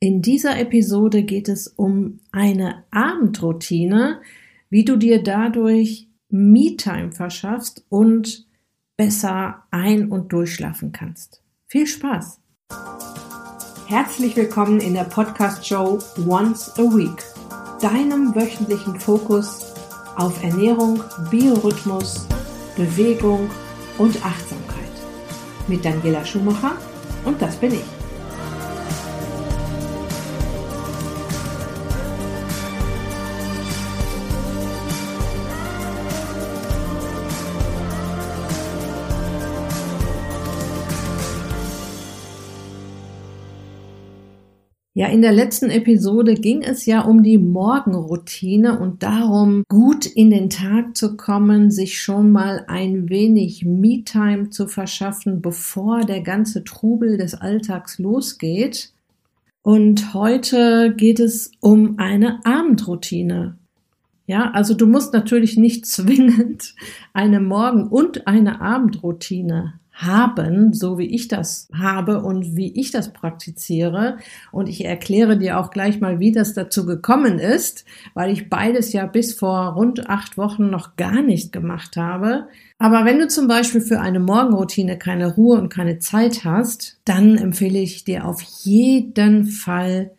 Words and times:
In 0.00 0.22
dieser 0.22 0.56
Episode 0.60 1.24
geht 1.24 1.48
es 1.48 1.66
um 1.66 2.20
eine 2.30 2.84
Abendroutine, 2.92 4.20
wie 4.70 4.84
du 4.84 4.96
dir 4.96 5.24
dadurch 5.24 6.06
Me-Time 6.28 7.10
verschaffst 7.10 7.84
und 7.88 8.46
besser 8.96 9.64
ein- 9.72 10.12
und 10.12 10.32
durchschlafen 10.32 10.92
kannst. 10.92 11.42
Viel 11.66 11.88
Spaß! 11.88 12.38
Herzlich 13.88 14.36
willkommen 14.36 14.78
in 14.80 14.94
der 14.94 15.02
Podcast-Show 15.02 15.98
Once 16.28 16.78
a 16.78 16.82
Week, 16.82 17.24
deinem 17.80 18.36
wöchentlichen 18.36 19.00
Fokus 19.00 19.74
auf 20.14 20.44
Ernährung, 20.44 21.02
Biorhythmus, 21.28 22.24
Bewegung 22.76 23.50
und 23.98 24.24
Achtsamkeit. 24.24 24.92
Mit 25.66 25.84
Daniela 25.84 26.24
Schumacher 26.24 26.78
und 27.24 27.42
das 27.42 27.56
bin 27.56 27.72
ich. 27.72 27.97
Ja, 44.98 45.06
in 45.06 45.22
der 45.22 45.30
letzten 45.30 45.70
Episode 45.70 46.34
ging 46.34 46.60
es 46.62 46.84
ja 46.84 47.02
um 47.02 47.22
die 47.22 47.38
Morgenroutine 47.38 48.80
und 48.80 49.04
darum, 49.04 49.62
gut 49.68 50.06
in 50.06 50.30
den 50.30 50.50
Tag 50.50 50.96
zu 50.96 51.16
kommen, 51.16 51.70
sich 51.70 52.02
schon 52.02 52.32
mal 52.32 52.64
ein 52.66 53.08
wenig 53.08 53.64
Me-Time 53.64 54.50
zu 54.50 54.66
verschaffen, 54.66 55.40
bevor 55.40 56.00
der 56.00 56.22
ganze 56.22 56.64
Trubel 56.64 57.16
des 57.16 57.34
Alltags 57.34 58.00
losgeht. 58.00 58.90
Und 59.62 60.14
heute 60.14 60.92
geht 60.96 61.20
es 61.20 61.52
um 61.60 62.00
eine 62.00 62.44
Abendroutine. 62.44 63.56
Ja, 64.26 64.50
also 64.50 64.74
du 64.74 64.88
musst 64.88 65.12
natürlich 65.12 65.56
nicht 65.56 65.86
zwingend 65.86 66.74
eine 67.12 67.38
Morgen- 67.38 67.86
und 67.86 68.26
eine 68.26 68.60
Abendroutine 68.60 69.77
haben, 69.98 70.72
so 70.72 70.96
wie 70.96 71.14
ich 71.14 71.28
das 71.28 71.68
habe 71.74 72.22
und 72.22 72.56
wie 72.56 72.72
ich 72.80 72.90
das 72.90 73.12
praktiziere. 73.12 74.18
Und 74.52 74.68
ich 74.68 74.84
erkläre 74.84 75.36
dir 75.36 75.58
auch 75.58 75.70
gleich 75.70 76.00
mal, 76.00 76.20
wie 76.20 76.32
das 76.32 76.54
dazu 76.54 76.86
gekommen 76.86 77.38
ist, 77.38 77.84
weil 78.14 78.32
ich 78.32 78.48
beides 78.48 78.92
ja 78.92 79.06
bis 79.06 79.34
vor 79.34 79.74
rund 79.74 80.08
acht 80.08 80.38
Wochen 80.38 80.70
noch 80.70 80.96
gar 80.96 81.20
nicht 81.22 81.52
gemacht 81.52 81.96
habe. 81.96 82.46
Aber 82.78 83.04
wenn 83.04 83.18
du 83.18 83.26
zum 83.28 83.48
Beispiel 83.48 83.80
für 83.80 84.00
eine 84.00 84.20
Morgenroutine 84.20 84.96
keine 84.98 85.34
Ruhe 85.34 85.58
und 85.58 85.68
keine 85.68 85.98
Zeit 85.98 86.44
hast, 86.44 87.00
dann 87.04 87.36
empfehle 87.36 87.80
ich 87.80 88.04
dir 88.04 88.24
auf 88.24 88.40
jeden 88.40 89.46
Fall 89.46 90.12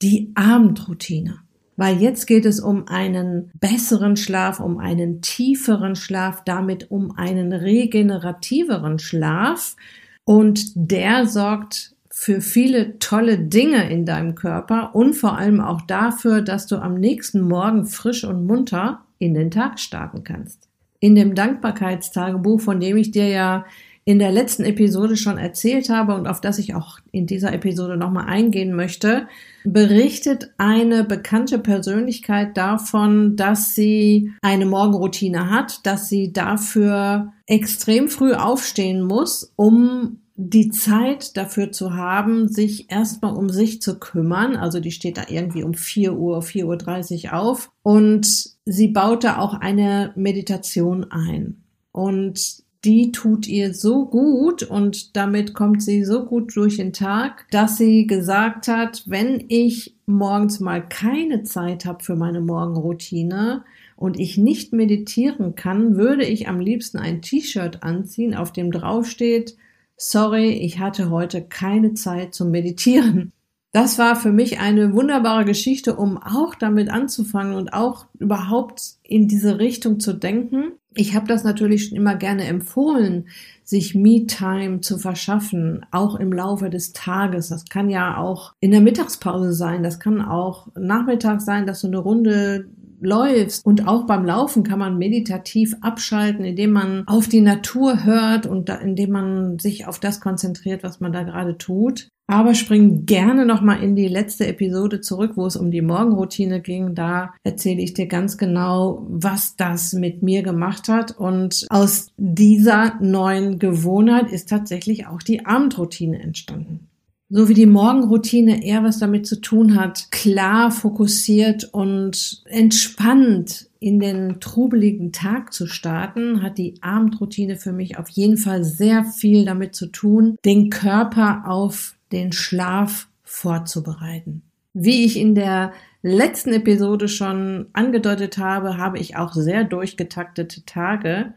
die 0.00 0.32
Abendroutine 0.34 1.43
weil 1.76 1.96
jetzt 2.00 2.26
geht 2.26 2.46
es 2.46 2.60
um 2.60 2.88
einen 2.88 3.50
besseren 3.54 4.16
Schlaf, 4.16 4.60
um 4.60 4.78
einen 4.78 5.20
tieferen 5.20 5.96
Schlaf, 5.96 6.42
damit 6.44 6.90
um 6.90 7.16
einen 7.16 7.52
regenerativeren 7.52 8.98
Schlaf 8.98 9.76
und 10.24 10.72
der 10.74 11.26
sorgt 11.26 11.94
für 12.10 12.40
viele 12.40 12.98
tolle 13.00 13.38
Dinge 13.38 13.90
in 13.90 14.06
deinem 14.06 14.36
Körper 14.36 14.94
und 14.94 15.14
vor 15.14 15.36
allem 15.36 15.60
auch 15.60 15.82
dafür, 15.82 16.42
dass 16.42 16.66
du 16.66 16.76
am 16.76 16.94
nächsten 16.94 17.40
Morgen 17.40 17.86
frisch 17.86 18.24
und 18.24 18.46
munter 18.46 19.00
in 19.18 19.34
den 19.34 19.50
Tag 19.50 19.80
starten 19.80 20.22
kannst. 20.22 20.68
In 21.00 21.16
dem 21.16 21.34
Dankbarkeitstagebuch, 21.34 22.60
von 22.60 22.78
dem 22.78 22.96
ich 22.96 23.10
dir 23.10 23.28
ja 23.28 23.66
in 24.06 24.18
der 24.18 24.32
letzten 24.32 24.64
Episode 24.64 25.16
schon 25.16 25.38
erzählt 25.38 25.88
habe 25.88 26.14
und 26.14 26.26
auf 26.26 26.40
das 26.40 26.58
ich 26.58 26.74
auch 26.74 26.98
in 27.10 27.26
dieser 27.26 27.52
Episode 27.52 27.96
nochmal 27.96 28.26
eingehen 28.26 28.74
möchte, 28.74 29.28
berichtet 29.64 30.52
eine 30.58 31.04
bekannte 31.04 31.58
Persönlichkeit 31.58 32.56
davon, 32.56 33.36
dass 33.36 33.74
sie 33.74 34.30
eine 34.42 34.66
Morgenroutine 34.66 35.48
hat, 35.50 35.86
dass 35.86 36.08
sie 36.08 36.32
dafür 36.32 37.32
extrem 37.46 38.08
früh 38.08 38.34
aufstehen 38.34 39.02
muss, 39.02 39.52
um 39.56 40.20
die 40.36 40.70
Zeit 40.70 41.36
dafür 41.36 41.70
zu 41.70 41.94
haben, 41.94 42.48
sich 42.48 42.90
erstmal 42.90 43.34
um 43.34 43.48
sich 43.48 43.80
zu 43.80 43.98
kümmern. 43.98 44.56
Also 44.56 44.80
die 44.80 44.90
steht 44.90 45.16
da 45.16 45.24
irgendwie 45.28 45.62
um 45.62 45.74
4 45.74 46.14
Uhr, 46.14 46.40
4.30 46.40 47.26
Uhr 47.26 47.38
auf 47.38 47.70
und 47.82 48.26
sie 48.64 48.88
baut 48.88 49.24
da 49.24 49.38
auch 49.38 49.54
eine 49.54 50.12
Meditation 50.16 51.04
ein. 51.10 51.62
Und 51.92 52.63
die 52.84 53.12
tut 53.12 53.48
ihr 53.48 53.72
so 53.74 54.06
gut 54.06 54.62
und 54.62 55.16
damit 55.16 55.54
kommt 55.54 55.82
sie 55.82 56.04
so 56.04 56.24
gut 56.24 56.54
durch 56.54 56.76
den 56.76 56.92
Tag, 56.92 57.46
dass 57.50 57.78
sie 57.78 58.06
gesagt 58.06 58.68
hat, 58.68 59.04
wenn 59.06 59.44
ich 59.48 59.94
morgens 60.06 60.60
mal 60.60 60.86
keine 60.86 61.42
Zeit 61.44 61.86
habe 61.86 62.04
für 62.04 62.16
meine 62.16 62.40
Morgenroutine 62.40 63.64
und 63.96 64.18
ich 64.18 64.36
nicht 64.36 64.72
meditieren 64.72 65.54
kann, 65.54 65.96
würde 65.96 66.24
ich 66.24 66.48
am 66.48 66.60
liebsten 66.60 66.98
ein 66.98 67.22
T-Shirt 67.22 67.82
anziehen, 67.82 68.34
auf 68.34 68.52
dem 68.52 68.70
draufsteht, 68.70 69.56
sorry, 69.96 70.50
ich 70.50 70.78
hatte 70.78 71.10
heute 71.10 71.42
keine 71.42 71.94
Zeit 71.94 72.34
zum 72.34 72.50
Meditieren. 72.50 73.32
Das 73.74 73.98
war 73.98 74.16
für 74.16 74.32
mich 74.32 74.60
eine 74.60 74.94
wunderbare 74.94 75.44
Geschichte, 75.44 75.96
um 75.96 76.16
auch 76.16 76.54
damit 76.54 76.88
anzufangen 76.88 77.54
und 77.54 77.74
auch 77.74 78.06
überhaupt 78.18 78.94
in 79.02 79.28
diese 79.28 79.58
Richtung 79.58 80.00
zu 80.00 80.14
denken 80.14 80.72
ich 80.94 81.14
habe 81.14 81.26
das 81.26 81.44
natürlich 81.44 81.88
schon 81.88 81.96
immer 81.96 82.14
gerne 82.14 82.44
empfohlen, 82.44 83.26
sich 83.64 83.94
Me-Time 83.94 84.80
zu 84.80 84.98
verschaffen, 84.98 85.84
auch 85.90 86.16
im 86.16 86.32
Laufe 86.32 86.70
des 86.70 86.92
Tages. 86.92 87.48
Das 87.48 87.64
kann 87.66 87.90
ja 87.90 88.16
auch 88.18 88.52
in 88.60 88.70
der 88.70 88.80
Mittagspause 88.80 89.52
sein, 89.52 89.82
das 89.82 89.98
kann 89.98 90.22
auch 90.22 90.68
Nachmittag 90.76 91.40
sein, 91.40 91.66
dass 91.66 91.80
du 91.80 91.88
eine 91.88 91.98
Runde 91.98 92.68
läufst. 93.00 93.66
Und 93.66 93.88
auch 93.88 94.06
beim 94.06 94.24
Laufen 94.24 94.62
kann 94.62 94.78
man 94.78 94.96
meditativ 94.96 95.74
abschalten, 95.80 96.44
indem 96.44 96.72
man 96.72 97.04
auf 97.06 97.28
die 97.28 97.40
Natur 97.40 98.04
hört 98.04 98.46
und 98.46 98.68
da, 98.68 98.76
indem 98.76 99.10
man 99.10 99.58
sich 99.58 99.86
auf 99.86 99.98
das 99.98 100.20
konzentriert, 100.20 100.82
was 100.82 101.00
man 101.00 101.12
da 101.12 101.22
gerade 101.24 101.58
tut. 101.58 102.08
Aber 102.26 102.54
spring 102.54 103.04
gerne 103.04 103.44
nochmal 103.44 103.82
in 103.82 103.96
die 103.96 104.08
letzte 104.08 104.46
Episode 104.46 105.02
zurück, 105.02 105.32
wo 105.34 105.46
es 105.46 105.56
um 105.56 105.70
die 105.70 105.82
Morgenroutine 105.82 106.62
ging. 106.62 106.94
Da 106.94 107.34
erzähle 107.42 107.82
ich 107.82 107.92
dir 107.92 108.06
ganz 108.06 108.38
genau, 108.38 109.06
was 109.08 109.56
das 109.56 109.92
mit 109.92 110.22
mir 110.22 110.42
gemacht 110.42 110.88
hat. 110.88 111.18
Und 111.18 111.66
aus 111.68 112.12
dieser 112.16 112.98
neuen 113.00 113.58
Gewohnheit 113.58 114.32
ist 114.32 114.48
tatsächlich 114.48 115.06
auch 115.06 115.20
die 115.20 115.44
Abendroutine 115.44 116.22
entstanden. 116.22 116.88
So 117.28 117.48
wie 117.48 117.54
die 117.54 117.66
Morgenroutine 117.66 118.64
eher 118.64 118.84
was 118.84 118.98
damit 118.98 119.26
zu 119.26 119.40
tun 119.40 119.74
hat, 119.74 120.10
klar, 120.10 120.70
fokussiert 120.70 121.64
und 121.72 122.42
entspannt 122.46 123.68
in 123.80 123.98
den 123.98 124.40
trubeligen 124.40 125.10
Tag 125.10 125.52
zu 125.52 125.66
starten, 125.66 126.42
hat 126.42 126.58
die 126.58 126.74
Abendroutine 126.80 127.56
für 127.56 127.72
mich 127.72 127.98
auf 127.98 128.08
jeden 128.08 128.36
Fall 128.36 128.62
sehr 128.64 129.04
viel 129.04 129.44
damit 129.44 129.74
zu 129.74 129.86
tun, 129.86 130.36
den 130.44 130.70
Körper 130.70 131.44
auf 131.46 131.93
den 132.12 132.32
Schlaf 132.32 133.08
vorzubereiten. 133.22 134.42
Wie 134.72 135.04
ich 135.04 135.18
in 135.18 135.34
der 135.34 135.72
letzten 136.02 136.52
Episode 136.52 137.08
schon 137.08 137.66
angedeutet 137.72 138.38
habe, 138.38 138.76
habe 138.76 138.98
ich 138.98 139.16
auch 139.16 139.32
sehr 139.32 139.64
durchgetaktete 139.64 140.64
Tage 140.64 141.34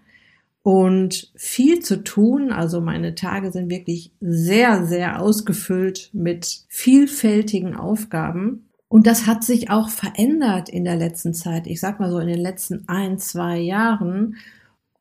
und 0.64 1.32
viel 1.36 1.80
zu 1.80 2.04
tun. 2.04 2.52
Also 2.52 2.82
meine 2.82 3.16
Tage 3.16 3.52
sind 3.52 3.70
wirklich 3.70 4.12
sehr, 4.20 4.86
sehr 4.86 5.22
ausgefüllt 5.22 6.10
mit 6.14 6.66
vielfältigen 6.68 7.76
Aufgaben. 7.76 8.68
Und 8.90 9.08
das 9.08 9.28
hat 9.28 9.44
sich 9.44 9.70
auch 9.70 9.90
verändert 9.90 10.68
in 10.68 10.84
der 10.84 10.96
letzten 10.96 11.34
Zeit. 11.34 11.68
Ich 11.68 11.80
sag 11.80 12.00
mal 12.00 12.10
so 12.10 12.20
in 12.20 12.28
den 12.28 12.40
letzten 12.40 12.84
ein, 12.88 13.18
zwei 13.20 13.60
Jahren. 13.60 14.36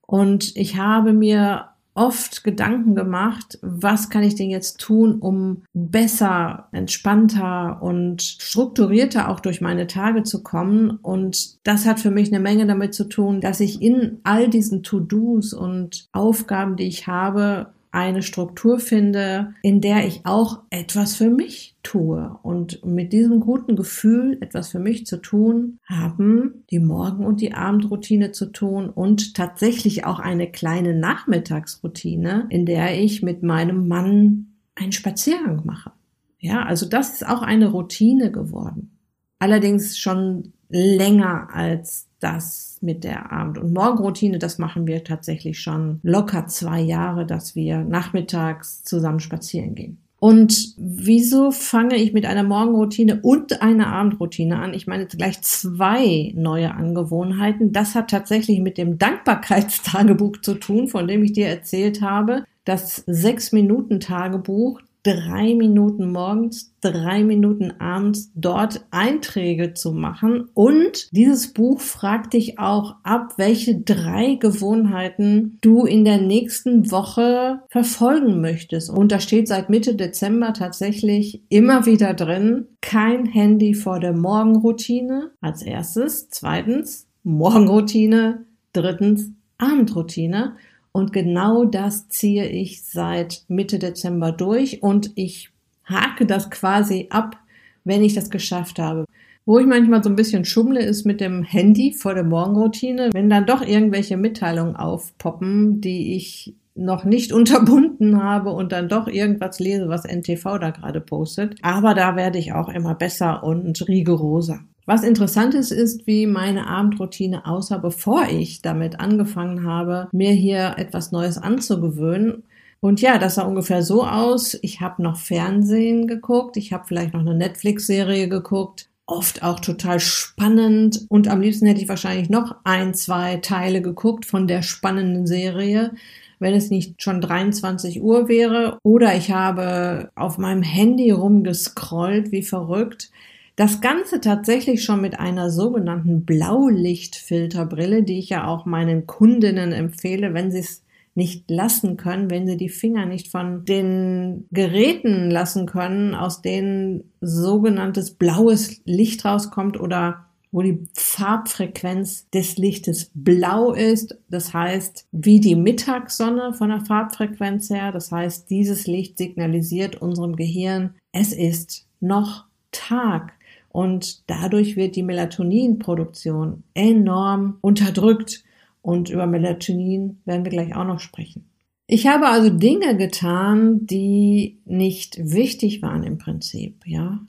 Und 0.03 0.55
ich 0.57 0.77
habe 0.77 1.13
mir 1.13 1.71
oft 1.97 2.45
Gedanken 2.45 2.95
gemacht, 2.95 3.59
was 3.63 4.11
kann 4.11 4.23
ich 4.23 4.35
denn 4.35 4.51
jetzt 4.51 4.79
tun, 4.79 5.19
um 5.19 5.63
besser, 5.73 6.69
entspannter 6.73 7.83
und 7.83 8.23
strukturierter 8.23 9.29
auch 9.29 9.41
durch 9.41 9.61
meine 9.61 9.87
Tage 9.87 10.23
zu 10.23 10.43
kommen. 10.43 10.91
Und 10.91 11.67
das 11.67 11.87
hat 11.87 11.99
für 11.99 12.11
mich 12.11 12.29
eine 12.29 12.41
Menge 12.41 12.67
damit 12.67 12.95
zu 12.95 13.09
tun, 13.09 13.41
dass 13.41 13.61
ich 13.61 13.81
in 13.81 14.21
all 14.25 14.49
diesen 14.49 14.83
To-Dos 14.83 15.55
und 15.55 16.09
Aufgaben, 16.13 16.77
die 16.77 16.87
ich 16.87 17.07
habe, 17.07 17.73
eine 17.97 18.23
Struktur 18.23 18.79
finde, 18.79 19.55
in 19.63 19.81
der 19.81 20.07
ich 20.07 20.27
auch 20.27 20.61
etwas 20.69 21.17
für 21.17 21.31
mich 21.31 21.77
tue. 21.83 22.39
Und 22.43 22.85
mit 22.85 23.15
diesem 23.15 23.41
guten 23.41 23.75
Gefühl, 23.75 24.37
etwas 24.43 24.69
für 24.69 24.79
mich 24.79 25.07
zu 25.07 25.17
tun, 25.17 25.79
haben 25.87 26.65
die 26.71 26.79
Morgen- 26.79 27.25
und 27.25 27.41
die 27.41 27.55
Abendroutine 27.55 28.33
zu 28.33 28.53
tun 28.53 28.91
und 28.91 29.35
tatsächlich 29.35 30.05
auch 30.05 30.19
eine 30.19 30.51
kleine 30.51 30.93
Nachmittagsroutine, 30.93 32.47
in 32.51 32.67
der 32.67 33.01
ich 33.01 33.23
mit 33.23 33.43
meinem 33.43 33.89
Mann 33.89 34.49
einen 34.75 34.93
Spaziergang 34.93 35.63
mache. 35.65 35.93
Ja, 36.39 36.65
also 36.65 36.87
das 36.87 37.15
ist 37.15 37.27
auch 37.27 37.41
eine 37.41 37.69
Routine 37.69 38.31
geworden. 38.31 38.91
Allerdings 39.39 39.97
schon 39.97 40.53
länger 40.69 41.49
als 41.51 42.09
das 42.21 42.66
mit 42.87 43.05
der 43.05 43.31
Abend- 43.31 43.59
und 43.59 43.75
Morgenroutine. 43.75 44.39
Das 44.39 44.59
machen 44.59 44.87
wir 44.87 45.05
tatsächlich 45.05 45.61
schon 45.61 46.01
locker 46.03 46.47
zwei 46.47 46.81
Jahre, 46.81 47.27
dass 47.27 47.55
wir 47.55 47.81
nachmittags 47.81 48.83
zusammen 48.85 49.21
spazieren 49.21 49.75
gehen. 49.75 49.99
Und 50.19 50.75
wieso 50.79 51.51
fange 51.51 51.97
ich 51.97 52.15
mit 52.15 52.25
einer 52.25 52.43
Morgenroutine 52.43 53.21
und 53.21 53.61
einer 53.61 53.89
Abendroutine 53.89 54.59
an? 54.59 54.73
Ich 54.73 54.87
meine 54.87 55.07
gleich 55.07 55.43
zwei 55.43 56.33
neue 56.35 56.75
Angewohnheiten. 56.75 57.73
Das 57.73 57.95
hat 57.95 58.11
tatsächlich 58.11 58.61
mit 58.61 58.79
dem 58.79 58.99
Dankbarkeitstagebuch 58.99 60.39
zu 60.41 60.55
tun, 60.55 60.89
von 60.89 61.07
dem 61.07 61.23
ich 61.23 61.33
dir 61.33 61.49
erzählt 61.49 62.01
habe. 62.01 62.45
Das 62.65 63.05
Sechs-Minuten-Tagebuch, 63.07 64.81
drei 65.07 65.55
Minuten 65.55 66.11
morgens, 66.11 66.75
drei 66.81 67.23
Minuten 67.23 67.73
abends 67.79 68.33
dort 68.35 68.85
Einträge 68.91 69.73
zu 69.73 69.93
machen. 69.93 70.49
Und 70.53 71.09
dieses 71.13 71.53
Buch 71.53 71.81
fragt 71.81 72.33
dich 72.33 72.59
auch 72.59 72.97
ab, 73.05 73.35
welche 73.37 73.81
drei 73.81 74.35
Gewohnheiten 74.35 75.59
du 75.61 75.85
in 75.85 76.05
der 76.05 76.21
nächsten 76.21 76.91
Woche 76.91 77.61
verfolgen 77.69 78.41
möchtest. 78.41 78.91
Und 78.91 79.13
da 79.13 79.21
steht 79.21 79.47
seit 79.47 79.71
Mitte 79.71 79.95
Dezember 79.95 80.53
tatsächlich 80.53 81.41
immer 81.51 81.87
wieder 81.87 82.13
drin, 82.13 82.67
kein 82.81 83.27
Handy 83.27 83.75
vor 83.75 84.01
der 84.01 84.13
Morgenroutine 84.13 85.31
als 85.41 85.63
erstes. 85.63 86.31
Zweitens, 86.31 87.07
Morgenroutine. 87.23 88.45
Drittens, 88.73 89.31
Abendroutine. 89.59 90.57
Und 90.97 91.13
genau 91.13 91.67
das 91.67 92.09
ziehe 92.09 92.49
ich 92.49 92.83
seit 92.83 93.45
Mitte 93.49 93.79
Dezember 93.79 94.33
durch 94.33 94.83
und 94.83 95.13
ich 95.15 95.51
hake 95.85 96.25
das 96.25 96.49
quasi 96.49 97.09
ab, 97.11 97.37
wenn 97.85 98.03
ich 98.03 98.15
das 98.15 98.31
geschafft 98.31 98.79
habe. 98.79 99.05
Wo 99.45 99.59
ich 99.59 99.67
manchmal 99.67 100.03
so 100.03 100.09
ein 100.09 100.17
bisschen 100.17 100.47
schummle, 100.47 100.81
ist 100.81 101.05
mit 101.05 101.21
dem 101.21 101.43
Handy 101.43 101.93
vor 101.93 102.15
der 102.15 102.25
Morgenroutine, 102.25 103.11
wenn 103.13 103.29
dann 103.29 103.45
doch 103.45 103.61
irgendwelche 103.61 104.17
Mitteilungen 104.17 104.75
aufpoppen, 104.75 105.83
die 105.83 106.17
ich 106.17 106.55
noch 106.77 107.05
nicht 107.05 107.33
unterbunden 107.35 108.23
habe 108.23 108.51
und 108.51 108.73
dann 108.73 108.89
doch 108.89 109.09
irgendwas 109.09 109.59
lese, 109.59 109.89
was 109.89 110.05
NTV 110.05 110.59
da 110.59 110.71
gerade 110.71 111.01
postet. 111.01 111.57
Aber 111.63 111.95
da 111.95 112.17
werde 112.17 112.39
ich 112.39 112.53
auch 112.53 112.69
immer 112.69 112.95
besser 112.95 113.43
und 113.43 113.89
rigoroser. 113.89 114.61
Was 114.87 115.03
interessant 115.03 115.55
ist, 115.55 115.73
ist, 115.73 116.07
wie 116.07 116.29
meine 116.29 116.69
Abendroutine 116.69 117.45
aussah, 117.45 117.79
bevor 117.79 118.29
ich 118.31 118.63
damit 118.63 119.01
angefangen 119.01 119.67
habe, 119.67 120.09
mir 120.13 120.31
hier 120.31 120.75
etwas 120.77 121.11
Neues 121.11 121.39
anzugewöhnen. 121.39 122.45
Und 122.79 123.01
ja, 123.01 123.19
das 123.19 123.35
sah 123.35 123.43
ungefähr 123.43 123.83
so 123.83 124.05
aus. 124.05 124.57
Ich 124.63 124.81
habe 124.81 125.03
noch 125.03 125.17
Fernsehen 125.17 126.07
geguckt, 126.07 126.57
ich 126.57 126.73
habe 126.73 126.85
vielleicht 126.87 127.15
noch 127.15 127.21
eine 127.21 127.35
Netflix-Serie 127.35 128.29
geguckt, 128.29 128.89
oft 129.07 129.43
auch 129.43 129.59
total 129.59 129.99
spannend. 129.99 131.05
Und 131.09 131.27
am 131.27 131.41
liebsten 131.41 131.67
hätte 131.67 131.81
ich 131.81 131.89
wahrscheinlich 131.89 132.31
noch 132.31 132.55
ein, 132.63 132.95
zwei 132.95 133.39
Teile 133.39 133.83
geguckt 133.83 134.25
von 134.25 134.47
der 134.47 134.63
spannenden 134.63 135.27
Serie 135.27 135.93
wenn 136.39 136.55
es 136.55 136.71
nicht 136.71 137.03
schon 137.03 137.21
23 137.21 138.03
Uhr 138.03 138.29
wäre. 138.29 138.79
Oder 138.83 139.17
ich 139.17 139.31
habe 139.31 140.11
auf 140.15 140.39
meinem 140.39 140.63
Handy 140.63 141.11
rumgescrollt, 141.11 142.33
wie 142.33 142.43
verrückt. 142.43 143.11
Das 143.57 143.81
Ganze 143.81 144.21
tatsächlich 144.21 144.85
schon 144.85 145.01
mit 145.01 145.19
einer 145.19 145.51
sogenannten 145.51 146.27
Blaulichtfilterbrille, 146.27 148.03
die 148.03 148.19
ich 148.19 148.29
ja 148.29 148.47
auch 148.47 148.67
meinen 148.67 149.07
Kundinnen 149.07 149.73
empfehle, 149.73 150.35
wenn 150.35 150.51
sie 150.51 150.59
es 150.59 150.83
nicht 151.15 151.51
lassen 151.51 151.97
können, 151.97 152.31
wenn 152.31 152.47
sie 152.47 152.59
die 152.59 152.69
Finger 152.69 153.07
nicht 153.07 153.29
von 153.29 153.65
den 153.65 154.47
Geräten 154.51 155.31
lassen 155.31 155.65
können, 155.65 156.15
aus 156.15 156.43
denen 156.43 157.11
sogenanntes 157.23 158.11
blaues 158.11 158.83
Licht 158.85 159.25
rauskommt 159.25 159.81
oder 159.81 160.27
wo 160.53 160.63
die 160.63 160.87
Farbfrequenz 160.95 162.29
des 162.31 162.57
Lichtes 162.57 163.11
blau 163.15 163.73
ist. 163.73 164.19
Das 164.29 164.55
heißt, 164.55 165.07
wie 165.13 165.41
die 165.41 165.55
Mittagssonne 165.55 166.55
von 166.55 166.71
der 166.71 166.81
Farbfrequenz 166.81 167.71
her. 167.71 167.93
Das 167.93 168.11
heißt, 168.13 168.49
dieses 168.51 168.87
Licht 168.87 169.19
signalisiert 169.19 170.01
unserem 170.01 170.37
Gehirn, 170.37 170.95
es 171.13 171.33
ist 171.33 171.87
noch 172.01 172.45
Tag. 172.73 173.33
Und 173.69 174.29
dadurch 174.31 174.77
wird 174.77 174.97
die 174.97 175.03
Melatoninproduktion 175.03 176.63
enorm 176.75 177.59
unterdrückt. 177.61 178.43
Und 178.81 179.11
über 179.11 179.27
Melatonin 179.27 180.21
werden 180.25 180.45
wir 180.45 180.51
gleich 180.51 180.75
auch 180.75 180.87
noch 180.87 181.01
sprechen. 181.01 181.45
Ich 181.89 182.07
habe 182.07 182.27
also 182.29 182.51
Dinge 182.51 182.97
getan, 182.97 183.87
die 183.87 184.59
nicht 184.65 185.19
wichtig 185.23 185.83
waren 185.83 186.03
im 186.03 186.19
Prinzip, 186.19 186.85
ja. 186.85 187.21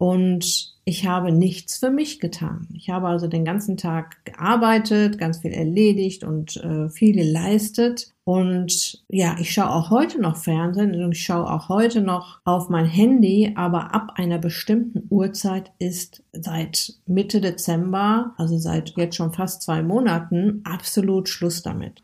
Und 0.00 0.78
ich 0.86 1.06
habe 1.06 1.30
nichts 1.30 1.76
für 1.76 1.90
mich 1.90 2.20
getan. 2.20 2.66
Ich 2.72 2.88
habe 2.88 3.08
also 3.08 3.26
den 3.26 3.44
ganzen 3.44 3.76
Tag 3.76 4.24
gearbeitet, 4.24 5.18
ganz 5.18 5.40
viel 5.40 5.52
erledigt 5.52 6.24
und 6.24 6.56
äh, 6.56 6.88
viel 6.88 7.12
geleistet. 7.12 8.10
Und 8.24 9.04
ja, 9.08 9.36
ich 9.38 9.52
schaue 9.52 9.68
auch 9.68 9.90
heute 9.90 10.18
noch 10.18 10.38
Fernsehen 10.38 11.04
und 11.04 11.12
ich 11.12 11.22
schaue 11.22 11.50
auch 11.50 11.68
heute 11.68 12.00
noch 12.00 12.40
auf 12.46 12.70
mein 12.70 12.86
Handy, 12.86 13.52
aber 13.56 13.94
ab 13.94 14.12
einer 14.14 14.38
bestimmten 14.38 15.06
Uhrzeit 15.10 15.70
ist 15.78 16.22
seit 16.32 16.94
Mitte 17.04 17.42
Dezember, 17.42 18.32
also 18.38 18.56
seit 18.56 18.96
jetzt 18.96 19.16
schon 19.16 19.34
fast 19.34 19.60
zwei 19.60 19.82
Monaten, 19.82 20.62
absolut 20.64 21.28
Schluss 21.28 21.60
damit. 21.60 22.00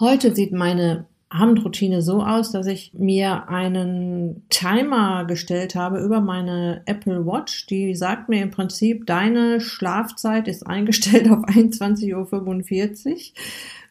Heute 0.00 0.34
sieht 0.34 0.52
meine 0.52 1.06
Abendroutine 1.30 2.00
so 2.00 2.22
aus, 2.22 2.52
dass 2.52 2.66
ich 2.66 2.92
mir 2.94 3.48
einen 3.48 4.48
Timer 4.48 5.26
gestellt 5.26 5.74
habe 5.74 6.00
über 6.00 6.22
meine 6.22 6.82
Apple 6.86 7.26
Watch. 7.26 7.66
Die 7.66 7.94
sagt 7.94 8.30
mir 8.30 8.42
im 8.42 8.50
Prinzip, 8.50 9.06
deine 9.06 9.60
Schlafzeit 9.60 10.48
ist 10.48 10.66
eingestellt 10.66 11.28
auf 11.30 11.44
21.45 11.44 13.14
Uhr. 13.14 13.16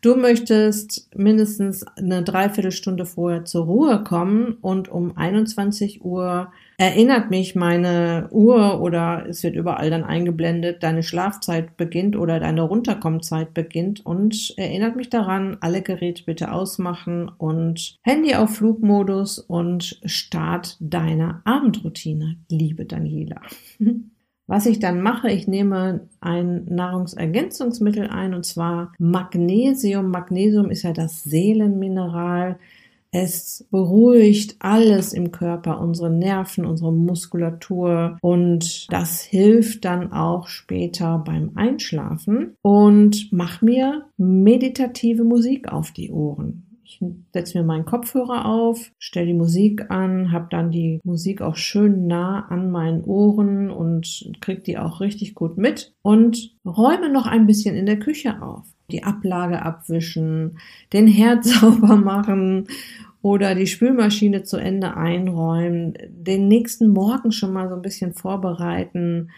Du 0.01 0.15
möchtest 0.15 1.09
mindestens 1.15 1.83
eine 1.97 2.23
Dreiviertelstunde 2.23 3.05
vorher 3.05 3.45
zur 3.45 3.65
Ruhe 3.65 4.03
kommen 4.03 4.57
und 4.61 4.89
um 4.89 5.17
21 5.17 6.05
Uhr 6.05 6.51
erinnert 6.77 7.31
mich 7.31 7.55
meine 7.55 8.27
Uhr 8.31 8.79
oder 8.79 9.25
es 9.27 9.41
wird 9.43 9.55
überall 9.55 9.89
dann 9.89 10.03
eingeblendet, 10.03 10.83
deine 10.83 11.01
Schlafzeit 11.01 11.77
beginnt 11.77 12.15
oder 12.15 12.39
deine 12.39 12.61
Runterkommzeit 12.61 13.55
beginnt 13.55 14.05
und 14.05 14.53
erinnert 14.57 14.95
mich 14.95 15.09
daran, 15.09 15.57
alle 15.61 15.81
Geräte 15.81 16.23
bitte 16.25 16.51
ausmachen 16.51 17.31
und 17.37 17.97
Handy 18.03 18.35
auf 18.35 18.57
Flugmodus 18.57 19.39
und 19.39 19.99
Start 20.05 20.77
deiner 20.79 21.41
Abendroutine, 21.45 22.37
liebe 22.49 22.85
Daniela. 22.85 23.41
Was 24.47 24.65
ich 24.65 24.79
dann 24.79 25.01
mache, 25.01 25.29
ich 25.29 25.47
nehme 25.47 26.07
ein 26.21 26.65
Nahrungsergänzungsmittel 26.69 28.07
ein 28.07 28.33
und 28.33 28.45
zwar 28.45 28.93
Magnesium. 28.97 30.09
Magnesium 30.09 30.71
ist 30.71 30.83
ja 30.83 30.93
das 30.93 31.23
Seelenmineral. 31.23 32.57
Es 33.11 33.65
beruhigt 33.71 34.55
alles 34.59 35.11
im 35.11 35.31
Körper, 35.31 35.81
unsere 35.81 36.09
Nerven, 36.09 36.65
unsere 36.65 36.93
Muskulatur 36.93 38.17
und 38.21 38.91
das 38.91 39.21
hilft 39.21 39.85
dann 39.85 40.11
auch 40.13 40.47
später 40.47 41.17
beim 41.25 41.51
Einschlafen 41.55 42.55
und 42.61 43.29
mach 43.31 43.61
mir 43.61 44.05
meditative 44.17 45.23
Musik 45.23 45.71
auf 45.71 45.91
die 45.91 46.11
Ohren. 46.11 46.66
Ich 46.89 47.01
setze 47.33 47.57
mir 47.57 47.65
meinen 47.65 47.83
Kopfhörer 47.83 48.45
auf, 48.45 48.93
stelle 48.97 49.25
die 49.25 49.33
Musik 49.33 49.91
an, 49.91 50.31
habe 50.31 50.47
dann 50.49 50.71
die 50.71 51.01
Musik 51.03 51.41
auch 51.41 51.57
schön 51.57 52.07
nah 52.07 52.47
an 52.47 52.71
meinen 52.71 53.03
Ohren 53.03 53.69
und 53.69 54.31
kriege 54.39 54.61
die 54.61 54.77
auch 54.77 55.01
richtig 55.01 55.35
gut 55.35 55.57
mit 55.57 55.93
und 56.01 56.55
räume 56.65 57.11
noch 57.11 57.27
ein 57.27 57.45
bisschen 57.45 57.75
in 57.75 57.87
der 57.87 57.99
Küche 57.99 58.41
auf. 58.41 58.65
Die 58.89 59.03
Ablage 59.03 59.61
abwischen, 59.63 60.59
den 60.93 61.07
Herd 61.07 61.43
sauber 61.43 61.97
machen 61.97 62.69
oder 63.21 63.53
die 63.53 63.67
Spülmaschine 63.67 64.43
zu 64.43 64.55
Ende 64.55 64.95
einräumen, 64.95 65.93
den 66.07 66.47
nächsten 66.47 66.87
Morgen 66.87 67.33
schon 67.33 67.51
mal 67.51 67.67
so 67.67 67.75
ein 67.75 67.81
bisschen 67.81 68.13
vorbereiten, 68.13 69.31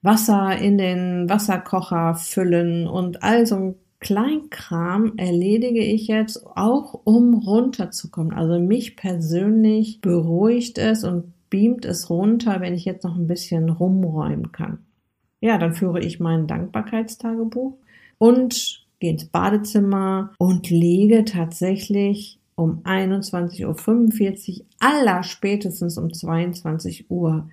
Wasser 0.00 0.56
in 0.56 0.78
den 0.78 1.28
Wasserkocher 1.28 2.14
füllen 2.14 2.86
und 2.86 3.22
all 3.22 3.46
so 3.46 3.56
ein 3.56 3.74
Kleinkram 4.00 5.14
erledige 5.16 5.82
ich 5.82 6.06
jetzt 6.06 6.46
auch, 6.46 7.00
um 7.04 7.34
runterzukommen. 7.34 8.32
Also 8.32 8.58
mich 8.58 8.96
persönlich 8.96 10.00
beruhigt 10.00 10.78
es 10.78 11.04
und 11.04 11.32
beamt 11.50 11.84
es 11.84 12.10
runter, 12.10 12.60
wenn 12.60 12.74
ich 12.74 12.84
jetzt 12.84 13.04
noch 13.04 13.16
ein 13.16 13.26
bisschen 13.26 13.68
rumräumen 13.70 14.52
kann. 14.52 14.78
Ja, 15.40 15.58
dann 15.58 15.74
führe 15.74 16.00
ich 16.00 16.20
mein 16.20 16.46
Dankbarkeitstagebuch 16.46 17.74
und 18.18 18.86
gehe 18.98 19.12
ins 19.12 19.26
Badezimmer 19.26 20.32
und 20.38 20.70
lege 20.70 21.24
tatsächlich 21.24 22.38
um 22.54 22.82
21.45 22.84 24.60
Uhr, 24.60 24.66
aller 24.80 25.22
spätestens 25.22 25.98
um 25.98 26.12
22 26.12 27.10
Uhr 27.10 27.48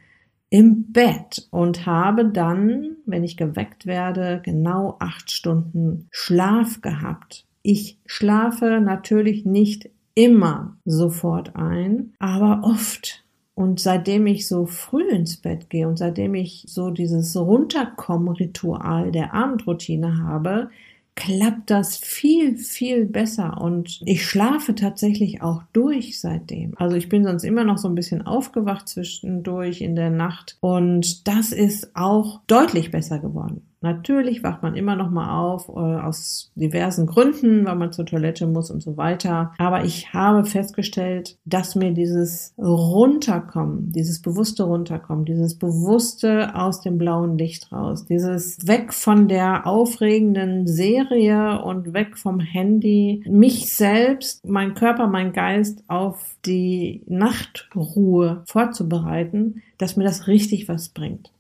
im 0.53 0.91
Bett 0.91 1.47
und 1.49 1.87
habe 1.87 2.25
dann, 2.25 2.97
wenn 3.07 3.23
ich 3.23 3.37
geweckt 3.37 3.87
werde, 3.87 4.39
genau 4.45 4.97
acht 4.99 5.31
Stunden 5.31 6.07
Schlaf 6.11 6.79
gehabt. 6.81 7.47
Ich 7.63 7.97
schlafe 8.05 8.79
natürlich 8.79 9.45
nicht 9.45 9.89
immer 10.13 10.77
sofort 10.85 11.55
ein, 11.55 12.13
aber 12.19 12.61
oft. 12.63 13.25
Und 13.55 13.79
seitdem 13.79 14.27
ich 14.27 14.47
so 14.47 14.67
früh 14.67 15.09
ins 15.09 15.37
Bett 15.37 15.71
gehe 15.71 15.87
und 15.87 15.97
seitdem 15.97 16.35
ich 16.35 16.65
so 16.67 16.91
dieses 16.91 17.35
Runterkommen-Ritual 17.35 19.11
der 19.11 19.33
Abendroutine 19.33 20.19
habe, 20.19 20.69
klappt 21.15 21.69
das 21.69 21.97
viel, 21.97 22.57
viel 22.57 23.05
besser 23.05 23.61
und 23.61 24.01
ich 24.05 24.25
schlafe 24.25 24.75
tatsächlich 24.75 25.41
auch 25.41 25.63
durch 25.71 26.19
seitdem. 26.19 26.73
Also 26.77 26.95
ich 26.95 27.09
bin 27.09 27.23
sonst 27.23 27.43
immer 27.43 27.63
noch 27.63 27.77
so 27.77 27.87
ein 27.87 27.95
bisschen 27.95 28.23
aufgewacht 28.23 28.87
zwischendurch 28.87 29.81
in 29.81 29.95
der 29.95 30.09
Nacht 30.09 30.57
und 30.59 31.27
das 31.27 31.51
ist 31.51 31.95
auch 31.95 32.41
deutlich 32.47 32.91
besser 32.91 33.19
geworden. 33.19 33.61
Natürlich 33.83 34.43
wacht 34.43 34.63
man 34.63 34.75
immer 34.75 34.95
noch 34.95 35.11
mal 35.11 35.37
auf 35.37 35.67
äh, 35.67 35.73
aus 35.73 36.51
diversen 36.55 37.05
Gründen, 37.05 37.65
weil 37.65 37.75
man 37.75 37.91
zur 37.91 38.05
Toilette 38.05 38.47
muss 38.47 38.71
und 38.71 38.81
so 38.81 38.95
weiter. 38.95 39.51
Aber 39.57 39.83
ich 39.83 40.13
habe 40.13 40.45
festgestellt, 40.45 41.37
dass 41.43 41.75
mir 41.75 41.91
dieses 41.91 42.53
Runterkommen, 42.57 43.91
dieses 43.91 44.21
bewusste 44.21 44.63
Runterkommen, 44.63 45.25
dieses 45.25 45.59
bewusste 45.59 46.55
aus 46.55 46.79
dem 46.79 46.97
blauen 46.97 47.37
Licht 47.37 47.73
raus, 47.73 48.05
dieses 48.05 48.65
weg 48.65 48.93
von 48.93 49.27
der 49.27 49.67
aufregenden 49.67 50.65
Serie 50.65 51.61
und 51.61 51.93
weg 51.93 52.17
vom 52.17 52.39
Handy, 52.39 53.21
mich 53.29 53.75
selbst, 53.75 54.47
mein 54.47 54.75
Körper, 54.75 55.07
mein 55.07 55.33
Geist 55.33 55.83
auf 55.89 56.37
die 56.45 57.01
Nachtruhe 57.07 58.43
vorzubereiten, 58.45 59.61
dass 59.77 59.97
mir 59.97 60.05
das 60.05 60.27
richtig 60.27 60.69
was 60.69 60.87
bringt. 60.87 61.33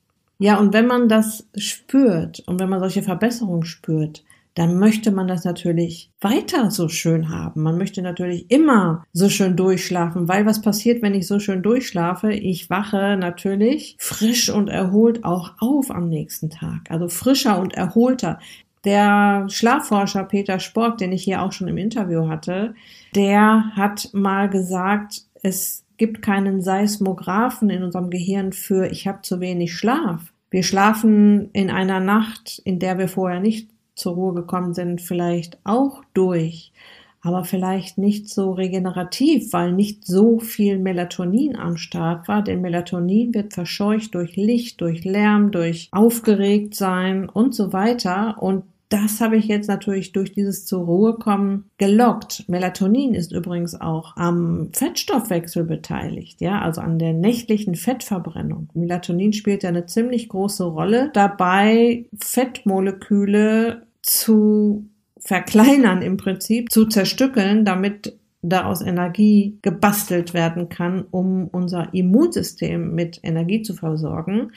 Ja, 0.43 0.59
und 0.59 0.73
wenn 0.73 0.87
man 0.87 1.07
das 1.07 1.47
spürt 1.55 2.41
und 2.47 2.59
wenn 2.59 2.67
man 2.67 2.81
solche 2.81 3.01
Verbesserungen 3.01 3.63
spürt, 3.63 4.25
dann 4.55 4.77
möchte 4.77 5.09
man 5.09 5.29
das 5.29 5.45
natürlich 5.45 6.11
weiter 6.19 6.69
so 6.69 6.89
schön 6.89 7.29
haben. 7.29 7.63
Man 7.63 7.77
möchte 7.77 8.01
natürlich 8.01 8.51
immer 8.51 9.05
so 9.13 9.29
schön 9.29 9.55
durchschlafen, 9.55 10.27
weil 10.27 10.45
was 10.45 10.61
passiert, 10.61 11.01
wenn 11.01 11.15
ich 11.15 11.27
so 11.27 11.39
schön 11.39 11.63
durchschlafe? 11.63 12.33
Ich 12.33 12.69
wache 12.69 13.15
natürlich 13.17 13.95
frisch 13.99 14.49
und 14.49 14.67
erholt 14.67 15.23
auch 15.23 15.53
auf 15.59 15.89
am 15.89 16.09
nächsten 16.09 16.49
Tag. 16.49 16.91
Also 16.91 17.07
frischer 17.07 17.57
und 17.57 17.73
erholter. 17.75 18.37
Der 18.83 19.45
Schlafforscher 19.47 20.25
Peter 20.25 20.59
Spork, 20.59 20.97
den 20.97 21.13
ich 21.13 21.23
hier 21.23 21.41
auch 21.41 21.53
schon 21.53 21.69
im 21.69 21.77
Interview 21.77 22.27
hatte, 22.27 22.75
der 23.15 23.71
hat 23.77 24.09
mal 24.11 24.49
gesagt, 24.49 25.21
es 25.41 25.85
gibt 25.95 26.21
keinen 26.21 26.61
Seismographen 26.61 27.69
in 27.69 27.81
unserem 27.81 28.09
Gehirn 28.09 28.51
für 28.51 28.91
ich 28.91 29.07
habe 29.07 29.21
zu 29.21 29.39
wenig 29.39 29.73
Schlaf. 29.73 30.32
Wir 30.53 30.61
schlafen 30.61 31.49
in 31.53 31.71
einer 31.71 31.99
Nacht, 31.99 32.61
in 32.63 32.77
der 32.77 32.99
wir 32.99 33.07
vorher 33.07 33.39
nicht 33.39 33.71
zur 33.95 34.13
Ruhe 34.13 34.35
gekommen 34.35 34.75
sind, 34.75 35.01
vielleicht 35.01 35.57
auch 35.63 36.03
durch, 36.13 36.71
aber 37.21 37.43
vielleicht 37.43 37.97
nicht 37.97 38.29
so 38.29 38.51
regenerativ, 38.51 39.51
weil 39.51 39.71
nicht 39.71 40.05
so 40.05 40.37
viel 40.37 40.77
Melatonin 40.77 41.55
am 41.55 41.75
Start 41.75 42.27
war, 42.27 42.43
denn 42.43 42.61
Melatonin 42.61 43.33
wird 43.33 43.55
verscheucht 43.55 44.13
durch 44.13 44.35
Licht, 44.35 44.79
durch 44.79 45.03
Lärm, 45.03 45.49
durch 45.49 45.89
aufgeregt 45.91 46.75
sein 46.75 47.27
und 47.27 47.55
so 47.55 47.73
weiter. 47.73 48.35
Und 48.39 48.63
das 48.93 49.21
habe 49.21 49.37
ich 49.37 49.47
jetzt 49.47 49.67
natürlich 49.67 50.11
durch 50.11 50.33
dieses 50.33 50.67
zur 50.67 50.85
Ruhe 50.85 51.15
kommen 51.15 51.71
gelockt. 51.79 52.47
Melatonin 52.47 53.15
ist 53.15 53.31
übrigens 53.31 53.73
auch 53.73 54.15
am 54.17 54.69
Fettstoffwechsel 54.71 55.63
beteiligt, 55.63 56.41
ja, 56.41 56.61
also 56.61 56.79
an 56.79 56.99
der 56.99 57.13
nächtlichen 57.13 57.73
Fettverbrennung. 57.73 58.69
Melatonin 58.75 59.33
spielt 59.33 59.63
ja 59.63 59.69
eine 59.69 59.87
ziemlich 59.87 60.29
große 60.29 60.63
Rolle 60.63 61.09
dabei, 61.13 62.05
Fettmoleküle 62.19 63.87
zu 64.03 64.85
verkleinern 65.17 66.03
im 66.03 66.17
Prinzip, 66.17 66.71
zu 66.71 66.85
zerstückeln, 66.85 67.65
damit 67.65 68.19
daraus 68.43 68.83
Energie 68.83 69.57
gebastelt 69.63 70.35
werden 70.35 70.69
kann, 70.69 71.05
um 71.09 71.47
unser 71.47 71.91
Immunsystem 71.95 72.93
mit 72.93 73.21
Energie 73.23 73.63
zu 73.63 73.73
versorgen. 73.73 74.51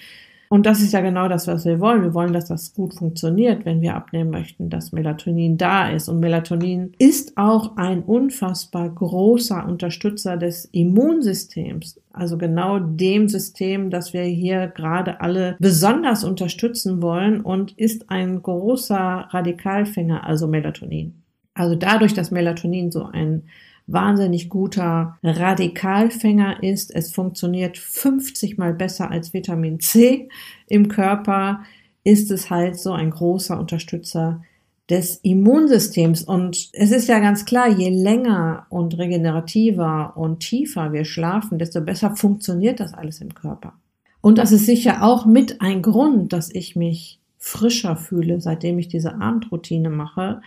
Und 0.48 0.66
das 0.66 0.80
ist 0.80 0.92
ja 0.92 1.00
genau 1.00 1.28
das, 1.28 1.46
was 1.46 1.64
wir 1.64 1.80
wollen. 1.80 2.02
Wir 2.02 2.14
wollen, 2.14 2.32
dass 2.32 2.46
das 2.46 2.74
gut 2.74 2.94
funktioniert, 2.94 3.64
wenn 3.64 3.80
wir 3.80 3.94
abnehmen 3.94 4.30
möchten, 4.30 4.70
dass 4.70 4.92
Melatonin 4.92 5.56
da 5.56 5.90
ist. 5.90 6.08
Und 6.08 6.20
Melatonin 6.20 6.92
ist 6.98 7.36
auch 7.36 7.76
ein 7.76 8.02
unfassbar 8.02 8.88
großer 8.88 9.66
Unterstützer 9.66 10.36
des 10.36 10.66
Immunsystems. 10.66 12.00
Also 12.12 12.38
genau 12.38 12.78
dem 12.78 13.28
System, 13.28 13.90
das 13.90 14.12
wir 14.12 14.22
hier 14.22 14.68
gerade 14.68 15.20
alle 15.20 15.56
besonders 15.58 16.24
unterstützen 16.24 17.02
wollen 17.02 17.40
und 17.40 17.72
ist 17.72 18.10
ein 18.10 18.40
großer 18.40 19.28
Radikalfänger, 19.30 20.24
also 20.24 20.46
Melatonin. 20.46 21.22
Also 21.54 21.74
dadurch, 21.74 22.14
dass 22.14 22.30
Melatonin 22.30 22.92
so 22.92 23.04
ein 23.04 23.44
wahnsinnig 23.86 24.48
guter 24.48 25.18
Radikalfänger 25.22 26.62
ist. 26.62 26.94
Es 26.94 27.12
funktioniert 27.12 27.78
50 27.78 28.58
mal 28.58 28.74
besser 28.74 29.10
als 29.10 29.32
Vitamin 29.32 29.80
C 29.80 30.28
im 30.66 30.88
Körper. 30.88 31.60
Ist 32.04 32.30
es 32.30 32.50
halt 32.50 32.78
so 32.78 32.92
ein 32.92 33.10
großer 33.10 33.58
Unterstützer 33.58 34.42
des 34.88 35.16
Immunsystems. 35.22 36.22
Und 36.22 36.68
es 36.72 36.90
ist 36.90 37.08
ja 37.08 37.18
ganz 37.18 37.44
klar, 37.44 37.68
je 37.68 37.90
länger 37.90 38.66
und 38.68 38.96
regenerativer 38.98 40.16
und 40.16 40.40
tiefer 40.40 40.92
wir 40.92 41.04
schlafen, 41.04 41.58
desto 41.58 41.80
besser 41.80 42.14
funktioniert 42.14 42.80
das 42.80 42.94
alles 42.94 43.20
im 43.20 43.34
Körper. 43.34 43.74
Und 44.20 44.38
das 44.38 44.52
ist 44.52 44.66
sicher 44.66 45.02
auch 45.02 45.26
mit 45.26 45.60
ein 45.60 45.82
Grund, 45.82 46.32
dass 46.32 46.50
ich 46.50 46.76
mich 46.76 47.20
frischer 47.38 47.96
fühle, 47.96 48.40
seitdem 48.40 48.78
ich 48.78 48.88
diese 48.88 49.20
Abendroutine 49.20 49.90
mache, 49.90 50.40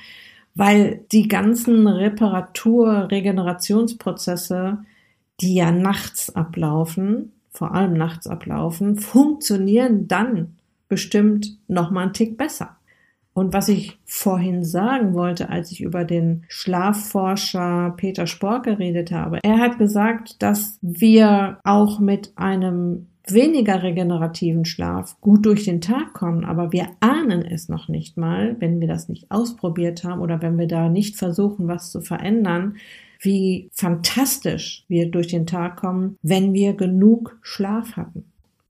weil 0.60 1.06
die 1.14 1.30
ganzen 1.30 1.88
Reparatur-, 1.88 3.10
Regenerationsprozesse, 3.10 4.80
die 5.40 5.56
ja 5.56 5.72
nachts 5.72 6.36
ablaufen, 6.36 7.32
vor 7.50 7.74
allem 7.74 7.94
nachts 7.94 8.28
ablaufen, 8.28 8.98
funktionieren 8.98 10.10
dann 10.10 10.58
bestimmt 10.90 11.58
noch 11.70 11.92
mal 11.92 12.02
einen 12.02 12.14
Tick 12.14 12.38
besser. 12.38 12.76
Und 13.32 13.54
was 13.54 13.70
ich 13.70 13.98
vorhin 14.04 14.66
sagen 14.66 15.14
wollte, 15.14 15.48
als 15.48 15.72
ich 15.72 15.80
über 15.80 16.04
den 16.04 16.44
Schlafforscher 16.50 17.94
Peter 17.96 18.28
Spork 18.28 18.66
geredet 18.66 19.14
habe, 19.14 19.40
er 19.42 19.60
hat 19.60 19.78
gesagt, 19.78 20.42
dass 20.42 20.78
wir 20.82 21.58
auch 21.64 22.02
mit 22.02 22.34
einem 22.36 23.08
weniger 23.34 23.84
regenerativen 23.84 24.66
Schlaf 24.66 25.20
gut 25.22 25.46
durch 25.46 25.66
den 25.66 25.82
Tag 25.82 26.14
kommen, 26.14 26.46
aber 26.46 26.72
wir 26.72 26.88
ahnen 27.00 27.44
es 27.44 27.70
noch 27.70 27.88
nicht 27.88 28.18
mal, 28.18 28.56
wenn 28.60 28.80
wir 28.80 28.88
das 28.88 29.10
nicht 29.10 29.30
ausprobiert 29.32 30.04
haben 30.04 30.22
oder 30.22 30.42
wenn 30.42 30.58
wir 30.58 30.68
da 30.68 30.90
nicht 30.90 31.18
versuchen, 31.18 31.68
was 31.68 31.92
zu 31.92 32.02
verändern, 32.02 32.78
wie 33.22 33.70
fantastisch 33.74 34.86
wir 34.88 35.12
durch 35.12 35.28
den 35.28 35.46
Tag 35.46 35.78
kommen, 35.78 36.18
wenn 36.22 36.54
wir 36.54 36.74
genug 36.74 37.38
Schlaf 37.42 37.98
hatten. 37.98 38.26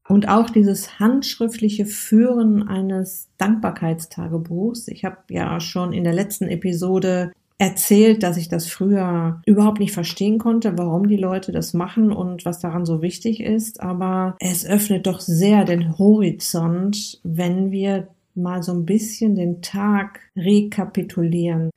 Und 0.08 0.28
auch 0.28 0.50
dieses 0.50 1.00
handschriftliche 1.00 1.86
Führen 1.86 2.68
eines 2.68 3.30
Dankbarkeitstagebuchs. 3.38 4.88
Ich 4.88 5.06
habe 5.06 5.18
ja 5.30 5.60
schon 5.60 5.94
in 5.94 6.04
der 6.04 6.14
letzten 6.14 6.48
Episode 6.48 7.32
erzählt, 7.60 8.24
dass 8.24 8.38
ich 8.38 8.48
das 8.48 8.68
früher 8.68 9.42
überhaupt 9.46 9.80
nicht 9.80 9.92
verstehen 9.92 10.40
konnte, 10.40 10.78
warum 10.78 11.08
die 11.08 11.18
Leute 11.18 11.52
das 11.52 11.74
machen 11.74 12.12
und 12.12 12.46
was 12.46 12.60
daran 12.60 12.86
so 12.86 13.02
wichtig 13.02 13.42
ist. 13.42 13.82
Aber 13.82 14.36
es 14.40 14.66
öffnet 14.66 15.06
doch 15.06 15.20
sehr 15.20 15.66
den 15.66 15.98
Horizont, 16.00 17.20
wenn 17.24 17.70
wir 17.70 18.08
mal 18.34 18.64
so 18.64 18.72
ein 18.72 18.86
bisschen 18.86 19.36
den 19.36 19.62
Tag 19.62 20.22
rekapitulieren. 20.38 21.70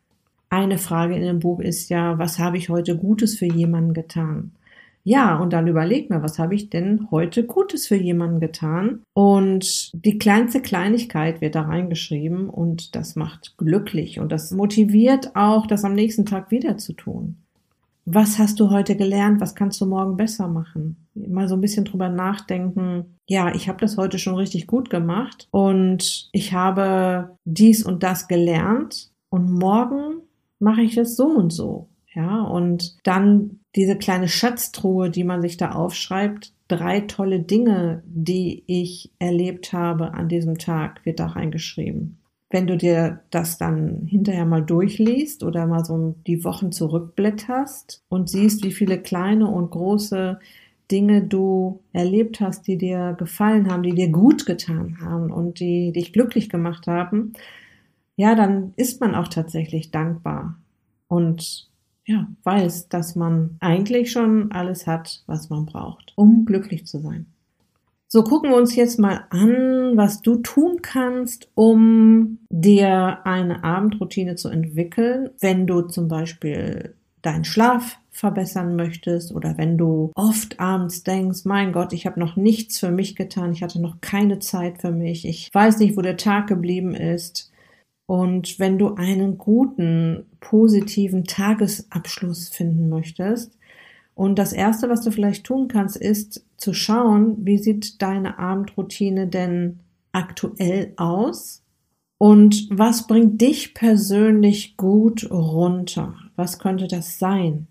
Eine 0.48 0.78
Frage 0.78 1.16
in 1.16 1.22
dem 1.22 1.40
Buch 1.40 1.58
ist 1.58 1.90
ja, 1.90 2.16
was 2.18 2.38
habe 2.38 2.58
ich 2.58 2.68
heute 2.68 2.96
Gutes 2.96 3.36
für 3.36 3.46
jemanden 3.46 3.92
getan? 3.92 4.52
Ja, 5.04 5.36
und 5.38 5.52
dann 5.52 5.66
überleg 5.66 6.10
mir, 6.10 6.22
was 6.22 6.38
habe 6.38 6.54
ich 6.54 6.70
denn 6.70 7.08
heute 7.10 7.44
Gutes 7.44 7.88
für 7.88 7.96
jemanden 7.96 8.38
getan? 8.38 9.02
Und 9.14 9.90
die 9.94 10.18
kleinste 10.18 10.62
Kleinigkeit 10.62 11.40
wird 11.40 11.56
da 11.56 11.62
reingeschrieben 11.62 12.48
und 12.48 12.94
das 12.94 13.16
macht 13.16 13.56
glücklich 13.56 14.20
und 14.20 14.30
das 14.30 14.52
motiviert 14.52 15.34
auch, 15.34 15.66
das 15.66 15.84
am 15.84 15.94
nächsten 15.94 16.24
Tag 16.24 16.50
wieder 16.52 16.78
zu 16.78 16.92
tun. 16.92 17.36
Was 18.04 18.38
hast 18.38 18.58
du 18.58 18.70
heute 18.70 18.96
gelernt? 18.96 19.40
Was 19.40 19.54
kannst 19.54 19.80
du 19.80 19.86
morgen 19.86 20.16
besser 20.16 20.48
machen? 20.48 20.96
Mal 21.14 21.48
so 21.48 21.54
ein 21.54 21.60
bisschen 21.60 21.84
drüber 21.84 22.08
nachdenken. 22.08 23.18
Ja, 23.28 23.54
ich 23.54 23.68
habe 23.68 23.78
das 23.78 23.96
heute 23.96 24.18
schon 24.18 24.34
richtig 24.34 24.66
gut 24.66 24.90
gemacht 24.90 25.46
und 25.50 26.28
ich 26.32 26.52
habe 26.52 27.36
dies 27.44 27.84
und 27.84 28.02
das 28.02 28.26
gelernt 28.26 29.10
und 29.30 29.52
morgen 29.52 30.20
mache 30.58 30.82
ich 30.82 30.96
es 30.96 31.16
so 31.16 31.26
und 31.26 31.52
so. 31.52 31.88
Ja, 32.14 32.42
und 32.42 32.96
dann 33.04 33.61
diese 33.74 33.96
kleine 33.96 34.28
Schatztruhe, 34.28 35.10
die 35.10 35.24
man 35.24 35.42
sich 35.42 35.56
da 35.56 35.72
aufschreibt, 35.72 36.52
drei 36.68 37.00
tolle 37.00 37.40
Dinge, 37.40 38.02
die 38.06 38.64
ich 38.66 39.10
erlebt 39.18 39.72
habe 39.72 40.14
an 40.14 40.28
diesem 40.28 40.58
Tag, 40.58 41.04
wird 41.04 41.20
da 41.20 41.28
reingeschrieben. 41.28 42.18
Wenn 42.50 42.66
du 42.66 42.76
dir 42.76 43.20
das 43.30 43.56
dann 43.56 44.06
hinterher 44.06 44.44
mal 44.44 44.62
durchliest 44.62 45.42
oder 45.42 45.66
mal 45.66 45.84
so 45.84 46.16
die 46.26 46.44
Wochen 46.44 46.70
zurückblätterst 46.70 48.04
und 48.10 48.28
siehst, 48.28 48.62
wie 48.62 48.72
viele 48.72 48.98
kleine 48.98 49.48
und 49.48 49.70
große 49.70 50.38
Dinge 50.90 51.22
du 51.22 51.80
erlebt 51.94 52.40
hast, 52.40 52.66
die 52.66 52.76
dir 52.76 53.14
gefallen 53.18 53.70
haben, 53.70 53.82
die 53.82 53.94
dir 53.94 54.10
gut 54.10 54.44
getan 54.44 54.98
haben 55.00 55.30
und 55.30 55.60
die 55.60 55.92
dich 55.92 56.12
glücklich 56.12 56.50
gemacht 56.50 56.86
haben, 56.86 57.32
ja, 58.16 58.34
dann 58.34 58.74
ist 58.76 59.00
man 59.00 59.14
auch 59.14 59.28
tatsächlich 59.28 59.90
dankbar 59.90 60.58
und 61.08 61.71
ja, 62.04 62.26
weiß, 62.42 62.88
dass 62.88 63.14
man 63.16 63.56
eigentlich 63.60 64.10
schon 64.10 64.52
alles 64.52 64.86
hat, 64.86 65.22
was 65.26 65.50
man 65.50 65.66
braucht, 65.66 66.12
um 66.16 66.44
glücklich 66.44 66.86
zu 66.86 66.98
sein. 66.98 67.26
So 68.08 68.22
gucken 68.24 68.50
wir 68.50 68.56
uns 68.58 68.74
jetzt 68.76 68.98
mal 68.98 69.24
an, 69.30 69.96
was 69.96 70.20
du 70.20 70.36
tun 70.36 70.82
kannst, 70.82 71.48
um 71.54 72.40
dir 72.50 73.20
eine 73.24 73.64
Abendroutine 73.64 74.34
zu 74.34 74.50
entwickeln, 74.50 75.30
wenn 75.40 75.66
du 75.66 75.80
zum 75.82 76.08
Beispiel 76.08 76.94
deinen 77.22 77.44
Schlaf 77.44 77.98
verbessern 78.10 78.76
möchtest 78.76 79.32
oder 79.34 79.56
wenn 79.56 79.78
du 79.78 80.12
oft 80.14 80.60
abends 80.60 81.04
denkst, 81.04 81.44
mein 81.44 81.72
Gott, 81.72 81.94
ich 81.94 82.04
habe 82.04 82.20
noch 82.20 82.36
nichts 82.36 82.78
für 82.78 82.90
mich 82.90 83.16
getan, 83.16 83.52
ich 83.52 83.62
hatte 83.62 83.80
noch 83.80 84.02
keine 84.02 84.40
Zeit 84.40 84.82
für 84.82 84.92
mich, 84.92 85.26
ich 85.26 85.48
weiß 85.52 85.78
nicht, 85.78 85.96
wo 85.96 86.02
der 86.02 86.18
Tag 86.18 86.48
geblieben 86.48 86.94
ist. 86.94 87.51
Und 88.12 88.58
wenn 88.58 88.76
du 88.76 88.96
einen 88.96 89.38
guten, 89.38 90.26
positiven 90.38 91.24
Tagesabschluss 91.24 92.50
finden 92.50 92.90
möchtest, 92.90 93.56
und 94.14 94.38
das 94.38 94.52
Erste, 94.52 94.90
was 94.90 95.00
du 95.00 95.10
vielleicht 95.10 95.44
tun 95.44 95.66
kannst, 95.66 95.96
ist 95.96 96.44
zu 96.58 96.74
schauen, 96.74 97.38
wie 97.46 97.56
sieht 97.56 98.02
deine 98.02 98.38
Abendroutine 98.38 99.28
denn 99.28 99.80
aktuell 100.12 100.92
aus 100.98 101.62
und 102.18 102.68
was 102.70 103.06
bringt 103.06 103.40
dich 103.40 103.72
persönlich 103.72 104.76
gut 104.76 105.30
runter? 105.30 106.14
Was 106.36 106.58
könnte 106.58 106.88
das 106.88 107.18
sein? 107.18 107.66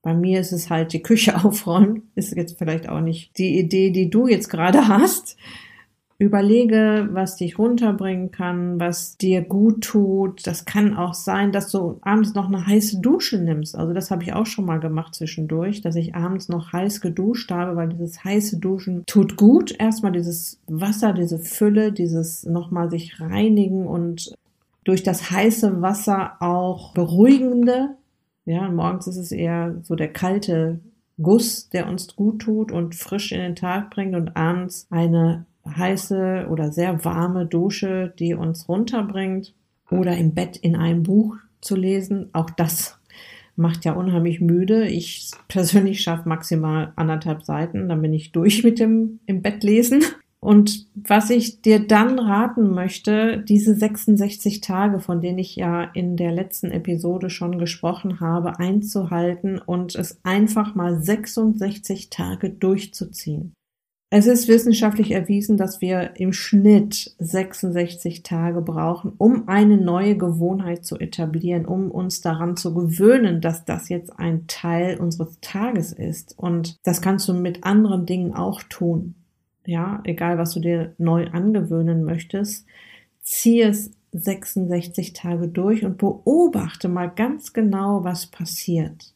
Bei 0.00 0.14
mir 0.14 0.40
ist 0.40 0.52
es 0.52 0.70
halt 0.70 0.94
die 0.94 1.02
Küche 1.02 1.36
aufräumen. 1.44 2.10
Ist 2.14 2.34
jetzt 2.34 2.56
vielleicht 2.56 2.88
auch 2.88 3.02
nicht 3.02 3.36
die 3.36 3.58
Idee, 3.58 3.90
die 3.90 4.08
du 4.08 4.26
jetzt 4.26 4.48
gerade 4.48 4.88
hast. 4.88 5.36
Überlege, 6.22 7.08
was 7.10 7.34
dich 7.34 7.58
runterbringen 7.58 8.30
kann, 8.30 8.78
was 8.78 9.16
dir 9.16 9.42
gut 9.42 9.82
tut. 9.82 10.46
Das 10.46 10.64
kann 10.64 10.96
auch 10.96 11.14
sein, 11.14 11.50
dass 11.50 11.72
du 11.72 11.98
abends 12.02 12.34
noch 12.34 12.46
eine 12.46 12.64
heiße 12.64 13.00
Dusche 13.00 13.38
nimmst. 13.38 13.76
Also 13.76 13.92
das 13.92 14.12
habe 14.12 14.22
ich 14.22 14.32
auch 14.32 14.46
schon 14.46 14.64
mal 14.64 14.78
gemacht 14.78 15.16
zwischendurch, 15.16 15.80
dass 15.80 15.96
ich 15.96 16.14
abends 16.14 16.48
noch 16.48 16.72
heiß 16.72 17.00
geduscht 17.00 17.50
habe, 17.50 17.74
weil 17.74 17.88
dieses 17.88 18.22
heiße 18.22 18.60
Duschen 18.60 19.02
tut 19.06 19.36
gut. 19.36 19.74
Erstmal 19.76 20.12
dieses 20.12 20.60
Wasser, 20.68 21.12
diese 21.12 21.40
Fülle, 21.40 21.90
dieses 21.90 22.46
nochmal 22.46 22.88
sich 22.88 23.20
reinigen 23.20 23.88
und 23.88 24.32
durch 24.84 25.02
das 25.02 25.32
heiße 25.32 25.82
Wasser 25.82 26.34
auch 26.38 26.94
beruhigende. 26.94 27.96
Ja, 28.44 28.70
morgens 28.70 29.08
ist 29.08 29.16
es 29.16 29.32
eher 29.32 29.74
so 29.82 29.96
der 29.96 30.12
kalte 30.12 30.78
Guss, 31.20 31.68
der 31.68 31.88
uns 31.88 32.14
gut 32.14 32.42
tut 32.42 32.70
und 32.70 32.94
frisch 32.94 33.32
in 33.32 33.40
den 33.40 33.56
Tag 33.56 33.90
bringt 33.90 34.14
und 34.14 34.36
abends 34.36 34.86
eine 34.88 35.46
heiße 35.66 36.46
oder 36.50 36.72
sehr 36.72 37.04
warme 37.04 37.46
Dusche, 37.46 38.12
die 38.18 38.34
uns 38.34 38.68
runterbringt 38.68 39.54
oder 39.90 40.16
im 40.16 40.34
Bett 40.34 40.56
in 40.56 40.76
einem 40.76 41.02
Buch 41.02 41.36
zu 41.60 41.76
lesen. 41.76 42.30
Auch 42.32 42.50
das 42.50 42.98
macht 43.56 43.84
ja 43.84 43.92
unheimlich 43.92 44.40
müde. 44.40 44.88
Ich 44.88 45.30
persönlich 45.48 46.02
schaffe 46.02 46.28
maximal 46.28 46.92
anderthalb 46.96 47.44
Seiten, 47.44 47.88
dann 47.88 48.02
bin 48.02 48.12
ich 48.12 48.32
durch 48.32 48.64
mit 48.64 48.78
dem 48.78 49.20
im 49.26 49.42
Bett 49.42 49.62
lesen. 49.62 50.02
Und 50.44 50.88
was 50.96 51.30
ich 51.30 51.62
dir 51.62 51.86
dann 51.86 52.18
raten 52.18 52.70
möchte, 52.70 53.38
diese 53.38 53.76
66 53.76 54.60
Tage, 54.60 54.98
von 54.98 55.20
denen 55.20 55.38
ich 55.38 55.54
ja 55.54 55.84
in 55.84 56.16
der 56.16 56.32
letzten 56.32 56.72
Episode 56.72 57.30
schon 57.30 57.60
gesprochen 57.60 58.18
habe, 58.18 58.58
einzuhalten 58.58 59.60
und 59.60 59.94
es 59.94 60.18
einfach 60.24 60.74
mal 60.74 61.00
66 61.00 62.10
Tage 62.10 62.50
durchzuziehen. 62.50 63.52
Es 64.14 64.26
ist 64.26 64.46
wissenschaftlich 64.46 65.12
erwiesen, 65.12 65.56
dass 65.56 65.80
wir 65.80 66.10
im 66.16 66.34
Schnitt 66.34 67.14
66 67.18 68.22
Tage 68.22 68.60
brauchen, 68.60 69.14
um 69.16 69.48
eine 69.48 69.78
neue 69.78 70.18
Gewohnheit 70.18 70.84
zu 70.84 70.98
etablieren, 70.98 71.64
um 71.64 71.90
uns 71.90 72.20
daran 72.20 72.58
zu 72.58 72.74
gewöhnen, 72.74 73.40
dass 73.40 73.64
das 73.64 73.88
jetzt 73.88 74.18
ein 74.18 74.46
Teil 74.48 75.00
unseres 75.00 75.38
Tages 75.40 75.94
ist. 75.94 76.38
Und 76.38 76.76
das 76.82 77.00
kannst 77.00 77.26
du 77.26 77.32
mit 77.32 77.64
anderen 77.64 78.04
Dingen 78.04 78.34
auch 78.34 78.62
tun. 78.64 79.14
Ja, 79.64 80.02
egal 80.04 80.36
was 80.36 80.52
du 80.52 80.60
dir 80.60 80.94
neu 80.98 81.28
angewöhnen 81.28 82.04
möchtest, 82.04 82.66
zieh 83.22 83.62
es 83.62 83.92
66 84.12 85.14
Tage 85.14 85.48
durch 85.48 85.86
und 85.86 85.96
beobachte 85.96 86.90
mal 86.90 87.08
ganz 87.08 87.54
genau, 87.54 88.04
was 88.04 88.26
passiert. 88.26 89.14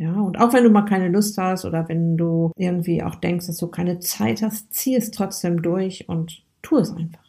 Ja, 0.00 0.14
und 0.14 0.40
auch 0.40 0.54
wenn 0.54 0.64
du 0.64 0.70
mal 0.70 0.86
keine 0.86 1.08
Lust 1.08 1.36
hast 1.36 1.66
oder 1.66 1.86
wenn 1.90 2.16
du 2.16 2.52
irgendwie 2.56 3.02
auch 3.02 3.16
denkst, 3.16 3.48
dass 3.48 3.58
du 3.58 3.66
keine 3.66 3.98
Zeit 3.98 4.40
hast, 4.40 4.72
zieh 4.72 4.96
es 4.96 5.10
trotzdem 5.10 5.60
durch 5.60 6.08
und 6.08 6.42
tu 6.62 6.78
es 6.78 6.90
einfach. 6.90 7.20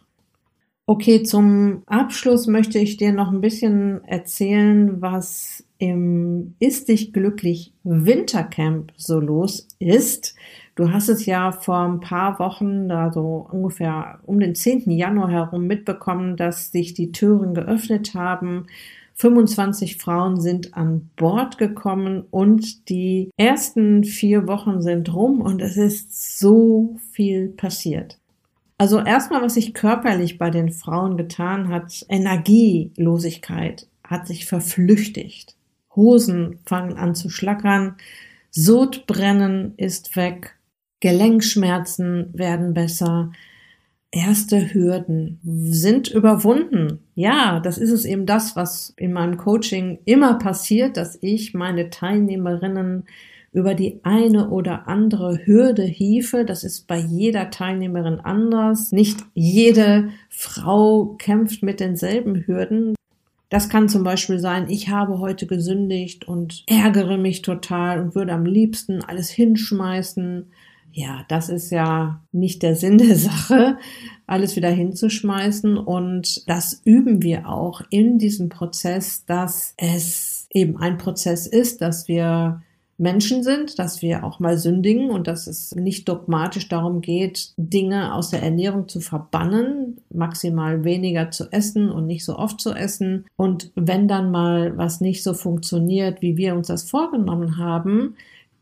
Okay, 0.86 1.22
zum 1.24 1.84
Abschluss 1.86 2.48
möchte 2.48 2.80
ich 2.80 2.96
dir 2.96 3.12
noch 3.12 3.30
ein 3.30 3.42
bisschen 3.42 4.06
erzählen, 4.06 5.02
was 5.02 5.66
im 5.80 6.56
Ist 6.60 6.88
dich 6.88 7.12
glücklich 7.12 7.74
Wintercamp 7.84 8.94
so 8.96 9.20
los 9.20 9.68
ist. 9.80 10.36
Du 10.76 10.94
hast 10.94 11.10
es 11.10 11.26
ja 11.26 11.52
vor 11.52 11.80
ein 11.80 12.00
paar 12.00 12.40
Wochen, 12.40 12.90
also 12.90 13.50
ungefähr 13.52 14.20
um 14.24 14.40
den 14.40 14.56
10. 14.56 14.90
Januar 14.92 15.30
herum 15.30 15.68
mitbekommen, 15.68 16.38
dass 16.38 16.72
sich 16.72 16.94
die 16.94 17.12
Türen 17.12 17.54
geöffnet 17.54 18.14
haben 18.14 18.68
25 19.22 19.98
Frauen 19.98 20.42
sind 20.42 20.74
an 20.74 21.12
Bord 21.16 21.60
gekommen 21.60 22.24
und 22.32 22.90
die 22.90 23.30
ersten 23.38 24.04
vier 24.04 24.48
Wochen 24.48 24.82
sind 24.82 25.14
rum 25.14 25.42
und 25.42 25.62
es 25.62 25.78
ist 25.78 26.40
so 26.40 26.98
viel 27.12 27.50
passiert. 27.50 28.18
Also 28.80 29.00
erstmal, 29.00 29.44
was 29.44 29.54
sich 29.54 29.76
körperlich 29.76 30.40
bei 30.40 30.50
den 30.50 30.72
Frauen 30.72 31.18
getan 31.18 31.70
hat, 31.70 32.04
Energielosigkeit 32.10 33.86
hat 34.04 34.26
sich 34.26 34.48
verflüchtigt. 34.48 35.56
Hosen 35.96 36.58
fangen 36.66 36.98
an 36.98 37.14
zu 37.14 37.30
schlackern, 37.30 37.98
Sodbrennen 38.50 39.76
ist 39.78 40.16
weg, 40.16 40.58
Gelenkschmerzen 41.00 42.32
werden 42.34 42.74
besser, 42.74 43.32
erste 44.12 44.74
Hürden 44.74 45.40
sind 45.44 46.10
überwunden. 46.10 47.00
Ja, 47.16 47.60
das 47.62 47.78
ist 47.78 47.92
es 47.92 48.06
eben 48.06 48.26
das, 48.26 48.56
was 48.56 48.94
in 48.98 49.14
meinem 49.14 49.38
Coaching 49.38 50.00
immer 50.06 50.36
passiert, 50.36 50.98
dass 50.98 51.18
ich 51.22 51.54
meine 51.54 51.90
Teilnehmerinnen 51.90 53.06
über 53.54 53.74
die 53.74 54.00
eine 54.04 54.50
oder 54.50 54.88
andere 54.88 55.46
Hürde 55.46 55.84
hiefe. 55.84 56.46
Das 56.46 56.64
ist 56.64 56.88
bei 56.88 56.98
jeder 56.98 57.50
Teilnehmerin 57.52 58.20
anders. 58.20 58.92
Nicht 58.92 59.20
jede 59.34 60.10
Frau 60.30 61.16
kämpft 61.18 61.64
mit 61.64 61.80
denselben 61.80 62.46
Hürden. 62.46 62.96
Das 63.50 63.68
kann 63.68 63.90
zum 63.90 64.06
Beispiel 64.06 64.40
sein, 64.40 64.70
ich 64.70 64.88
habe 64.88 65.20
heute 65.20 65.48
gesündigt 65.48 66.26
und 66.26 66.64
ärgere 66.68 67.18
mich 67.18 67.42
total 67.42 68.00
und 68.00 68.16
würde 68.16 68.32
am 68.32 68.46
liebsten 68.46 69.04
alles 69.04 69.30
hinschmeißen 69.30 70.48
ja, 70.94 71.26
das 71.30 71.50
ist 71.50 71.72
ja 71.72 72.22
nicht 72.32 72.64
der 72.64 72.76
Sinn 72.76 72.98
der 72.98 73.16
Sache, 73.16 73.78
alles 74.28 74.56
wieder 74.56 74.70
hinzuschmeißen. 74.70 75.78
Und 75.78 76.48
das 76.50 76.82
üben 76.84 77.22
wir 77.22 77.48
auch 77.48 77.82
in 77.90 78.18
diesem 78.18 78.50
Prozess, 78.50 79.26
dass 79.26 79.74
es 79.78 80.48
eben 80.52 80.78
ein 80.78 80.98
Prozess 80.98 81.48
ist, 81.48 81.82
dass 81.82 82.08
wir 82.08 82.62
Menschen 83.02 83.42
sind, 83.42 83.80
dass 83.80 84.04
wir 84.04 84.24
auch 84.24 84.40
mal 84.40 84.60
sündigen 84.60 85.10
und 85.10 85.26
dass 85.26 85.48
es 85.48 85.74
nicht 85.74 86.08
dogmatisch 86.08 86.68
darum 86.68 87.02
geht, 87.02 87.52
Dinge 87.58 88.14
aus 88.14 88.30
der 88.30 88.44
Ernährung 88.44 88.88
zu 88.88 89.00
verbannen, 89.00 90.02
maximal 90.14 90.84
weniger 90.84 91.32
zu 91.32 91.52
essen 91.52 91.90
und 91.90 92.06
nicht 92.06 92.24
so 92.24 92.38
oft 92.38 92.62
zu 92.62 92.74
essen. 92.74 93.26
Und 93.36 93.72
wenn 93.76 94.08
dann 94.08 94.30
mal 94.30 94.78
was 94.78 95.02
nicht 95.02 95.24
so 95.24 95.34
funktioniert, 95.34 96.22
wie 96.22 96.38
wir 96.38 96.54
uns 96.54 96.68
das 96.68 96.88
vorgenommen 96.88 97.58
haben, 97.58 98.18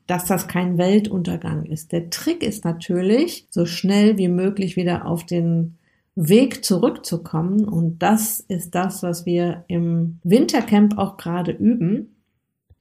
dass 0.09 0.25
das 0.25 0.47
kein 0.47 0.79
Weltuntergang 0.79 1.65
ist. 1.65 1.91
Der 1.91 2.09
Trick 2.09 2.41
ist 2.41 2.65
natürlich, 2.65 3.45
so 3.51 3.67
schnell 3.67 4.17
wie 4.17 4.27
möglich 4.27 4.75
wieder 4.75 5.05
auf 5.05 5.23
den 5.23 5.77
Weg 6.15 6.65
zurückzukommen. 6.65 7.65
Und 7.65 7.99
das 7.99 8.39
ist 8.39 8.73
das, 8.73 9.03
was 9.03 9.27
wir 9.27 9.65
im 9.67 10.17
Wintercamp 10.23 10.97
auch 10.97 11.17
gerade 11.17 11.51
üben. 11.51 12.15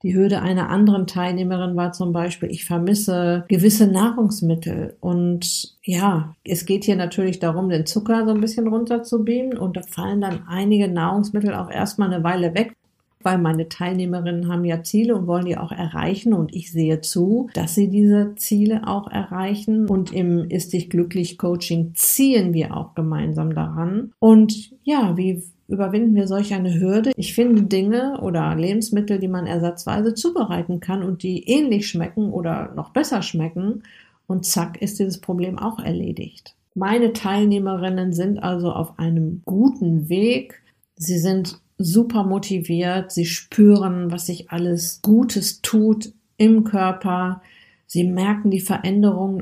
Die 0.01 0.15
Hürde 0.15 0.41
einer 0.41 0.69
anderen 0.69 1.05
Teilnehmerin 1.05 1.75
war 1.75 1.91
zum 1.91 2.13
Beispiel, 2.13 2.49
ich 2.49 2.65
vermisse 2.65 3.45
gewisse 3.47 3.85
Nahrungsmittel. 3.85 4.97
Und 4.99 5.77
ja, 5.83 6.35
es 6.43 6.65
geht 6.65 6.85
hier 6.85 6.95
natürlich 6.95 7.37
darum, 7.37 7.69
den 7.69 7.85
Zucker 7.85 8.25
so 8.25 8.31
ein 8.31 8.41
bisschen 8.41 8.67
runterzubeamen. 8.67 9.55
Und 9.55 9.77
da 9.77 9.81
fallen 9.83 10.21
dann 10.21 10.47
einige 10.47 10.87
Nahrungsmittel 10.87 11.53
auch 11.53 11.69
erstmal 11.69 12.11
eine 12.11 12.23
Weile 12.23 12.55
weg 12.55 12.75
weil 13.21 13.37
meine 13.37 13.67
Teilnehmerinnen 13.67 14.47
haben 14.47 14.65
ja 14.65 14.83
Ziele 14.83 15.15
und 15.15 15.27
wollen 15.27 15.45
die 15.45 15.57
auch 15.57 15.71
erreichen 15.71 16.33
und 16.33 16.55
ich 16.55 16.71
sehe 16.71 17.01
zu, 17.01 17.49
dass 17.53 17.75
sie 17.75 17.89
diese 17.89 18.35
Ziele 18.35 18.87
auch 18.87 19.11
erreichen 19.11 19.87
und 19.87 20.13
im 20.13 20.49
Ist 20.49 20.73
dich 20.73 20.89
glücklich 20.89 21.37
Coaching 21.37 21.91
ziehen 21.95 22.53
wir 22.53 22.75
auch 22.75 22.95
gemeinsam 22.95 23.53
daran 23.53 24.13
und 24.19 24.71
ja, 24.83 25.17
wie 25.17 25.43
überwinden 25.67 26.15
wir 26.15 26.27
solch 26.27 26.53
eine 26.53 26.79
Hürde? 26.79 27.11
Ich 27.15 27.35
finde 27.35 27.63
Dinge 27.63 28.19
oder 28.21 28.55
Lebensmittel, 28.55 29.19
die 29.19 29.27
man 29.27 29.45
ersatzweise 29.45 30.13
zubereiten 30.13 30.79
kann 30.79 31.03
und 31.03 31.21
die 31.21 31.43
ähnlich 31.47 31.87
schmecken 31.87 32.31
oder 32.31 32.73
noch 32.75 32.89
besser 32.89 33.21
schmecken 33.21 33.83
und 34.27 34.45
zack 34.45 34.81
ist 34.81 34.99
dieses 34.99 35.19
Problem 35.19 35.59
auch 35.59 35.79
erledigt. 35.79 36.55
Meine 36.73 37.13
Teilnehmerinnen 37.13 38.13
sind 38.13 38.41
also 38.41 38.71
auf 38.71 38.97
einem 38.97 39.41
guten 39.45 40.07
Weg. 40.07 40.61
Sie 40.95 41.17
sind 41.17 41.59
super 41.79 42.23
motiviert, 42.23 43.11
sie 43.11 43.25
spüren, 43.25 44.11
was 44.11 44.27
sich 44.27 44.51
alles 44.51 45.01
Gutes 45.01 45.61
tut 45.61 46.13
im 46.37 46.63
Körper, 46.65 47.41
sie 47.87 48.03
merken 48.03 48.51
die 48.51 48.59
Veränderungen. 48.59 49.41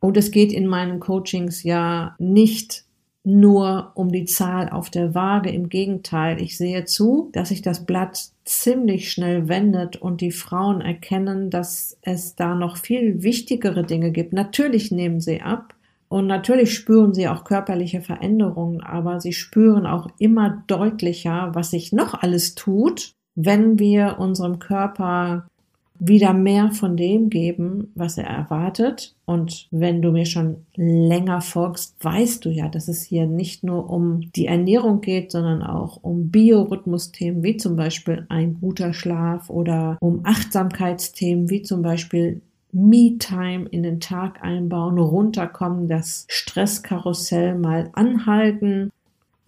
Und 0.00 0.16
es 0.16 0.30
geht 0.30 0.52
in 0.52 0.66
meinen 0.66 1.00
Coachings 1.00 1.64
ja 1.64 2.14
nicht 2.18 2.84
nur 3.24 3.90
um 3.94 4.12
die 4.12 4.26
Zahl 4.26 4.68
auf 4.68 4.90
der 4.90 5.14
Waage. 5.14 5.50
Im 5.50 5.68
Gegenteil, 5.68 6.40
ich 6.40 6.56
sehe 6.56 6.84
zu, 6.84 7.30
dass 7.32 7.48
sich 7.48 7.62
das 7.62 7.84
Blatt 7.84 8.30
ziemlich 8.44 9.10
schnell 9.10 9.48
wendet 9.48 9.96
und 9.96 10.20
die 10.20 10.30
Frauen 10.30 10.80
erkennen, 10.80 11.50
dass 11.50 11.98
es 12.02 12.36
da 12.36 12.54
noch 12.54 12.76
viel 12.76 13.22
wichtigere 13.22 13.84
Dinge 13.84 14.12
gibt. 14.12 14.32
Natürlich 14.32 14.90
nehmen 14.92 15.20
sie 15.20 15.42
ab 15.42 15.74
und 16.08 16.26
natürlich 16.26 16.74
spüren 16.74 17.14
sie 17.14 17.28
auch 17.28 17.44
körperliche 17.44 18.00
Veränderungen, 18.00 18.80
aber 18.80 19.20
sie 19.20 19.32
spüren 19.32 19.86
auch 19.86 20.08
immer 20.18 20.62
deutlicher, 20.66 21.50
was 21.54 21.70
sich 21.70 21.92
noch 21.92 22.14
alles 22.14 22.54
tut, 22.54 23.12
wenn 23.34 23.78
wir 23.78 24.16
unserem 24.18 24.58
Körper 24.58 25.46
wieder 26.00 26.32
mehr 26.32 26.70
von 26.70 26.96
dem 26.96 27.28
geben, 27.28 27.90
was 27.94 28.18
er 28.18 28.26
erwartet. 28.26 29.16
Und 29.24 29.66
wenn 29.70 30.00
du 30.00 30.12
mir 30.12 30.26
schon 30.26 30.64
länger 30.76 31.40
folgst, 31.40 31.96
weißt 32.02 32.44
du 32.44 32.50
ja, 32.50 32.68
dass 32.68 32.88
es 32.88 33.02
hier 33.02 33.26
nicht 33.26 33.64
nur 33.64 33.90
um 33.90 34.20
die 34.32 34.46
Ernährung 34.46 35.00
geht, 35.00 35.32
sondern 35.32 35.62
auch 35.62 35.98
um 36.02 36.30
Biorhythmusthemen 36.30 37.42
wie 37.42 37.56
zum 37.56 37.76
Beispiel 37.76 38.26
ein 38.28 38.58
guter 38.60 38.92
Schlaf 38.92 39.50
oder 39.50 39.98
um 40.00 40.20
Achtsamkeitsthemen 40.24 41.50
wie 41.50 41.62
zum 41.62 41.82
Beispiel 41.82 42.42
Me-Time 42.72 43.66
in 43.70 43.82
den 43.82 44.00
Tag 44.00 44.42
einbauen, 44.42 44.98
runterkommen, 44.98 45.88
das 45.88 46.26
Stresskarussell 46.28 47.54
mal 47.56 47.90
anhalten 47.94 48.90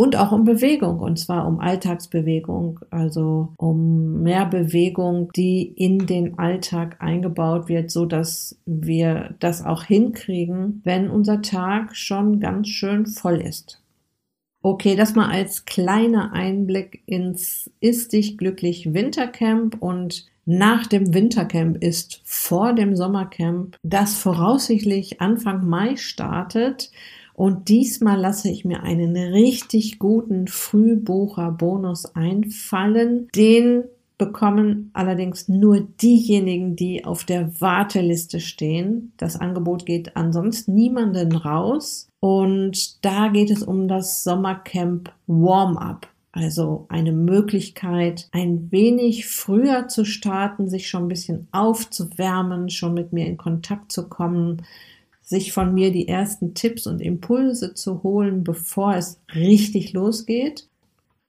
und 0.00 0.16
auch 0.16 0.32
um 0.32 0.44
Bewegung, 0.44 1.00
und 1.00 1.18
zwar 1.18 1.46
um 1.46 1.60
Alltagsbewegung, 1.60 2.80
also 2.88 3.52
um 3.58 4.22
mehr 4.22 4.46
Bewegung, 4.46 5.30
die 5.36 5.62
in 5.62 6.06
den 6.06 6.38
Alltag 6.38 6.96
eingebaut 7.00 7.68
wird, 7.68 7.90
so 7.90 8.06
dass 8.06 8.56
wir 8.64 9.34
das 9.40 9.62
auch 9.62 9.82
hinkriegen, 9.82 10.80
wenn 10.84 11.10
unser 11.10 11.42
Tag 11.42 11.94
schon 11.94 12.40
ganz 12.40 12.68
schön 12.68 13.04
voll 13.04 13.42
ist. 13.42 13.82
Okay, 14.62 14.94
das 14.94 15.14
mal 15.14 15.30
als 15.30 15.64
kleiner 15.64 16.32
Einblick 16.34 17.02
ins 17.06 17.70
Ist 17.80 18.12
dich 18.12 18.36
glücklich 18.36 18.92
Wintercamp 18.92 19.78
und 19.80 20.26
nach 20.44 20.86
dem 20.86 21.14
Wintercamp 21.14 21.82
ist 21.82 22.20
vor 22.24 22.74
dem 22.74 22.94
Sommercamp, 22.94 23.76
das 23.82 24.16
voraussichtlich 24.16 25.20
Anfang 25.20 25.66
Mai 25.66 25.96
startet. 25.96 26.90
Und 27.32 27.68
diesmal 27.68 28.20
lasse 28.20 28.50
ich 28.50 28.66
mir 28.66 28.82
einen 28.82 29.16
richtig 29.16 29.98
guten 29.98 30.46
Frühbucher-Bonus 30.46 32.14
einfallen. 32.14 33.28
Den 33.34 33.84
bekommen 34.18 34.90
allerdings 34.92 35.48
nur 35.48 35.80
diejenigen, 35.80 36.76
die 36.76 37.06
auf 37.06 37.24
der 37.24 37.58
Warteliste 37.62 38.40
stehen. 38.40 39.12
Das 39.16 39.36
Angebot 39.36 39.86
geht 39.86 40.16
ansonsten 40.16 40.74
niemanden 40.74 41.34
raus. 41.34 42.09
Und 42.20 43.04
da 43.04 43.28
geht 43.28 43.50
es 43.50 43.62
um 43.62 43.88
das 43.88 44.22
Sommercamp 44.22 45.12
Warm-up. 45.26 46.06
Also 46.32 46.86
eine 46.88 47.12
Möglichkeit, 47.12 48.28
ein 48.30 48.70
wenig 48.70 49.26
früher 49.26 49.88
zu 49.88 50.04
starten, 50.04 50.68
sich 50.68 50.88
schon 50.88 51.04
ein 51.04 51.08
bisschen 51.08 51.48
aufzuwärmen, 51.50 52.70
schon 52.70 52.94
mit 52.94 53.12
mir 53.12 53.26
in 53.26 53.36
Kontakt 53.36 53.90
zu 53.90 54.08
kommen, 54.08 54.62
sich 55.22 55.52
von 55.52 55.74
mir 55.74 55.90
die 55.90 56.06
ersten 56.06 56.54
Tipps 56.54 56.86
und 56.86 57.00
Impulse 57.00 57.74
zu 57.74 58.02
holen, 58.04 58.44
bevor 58.44 58.94
es 58.94 59.20
richtig 59.34 59.92
losgeht. 59.92 60.68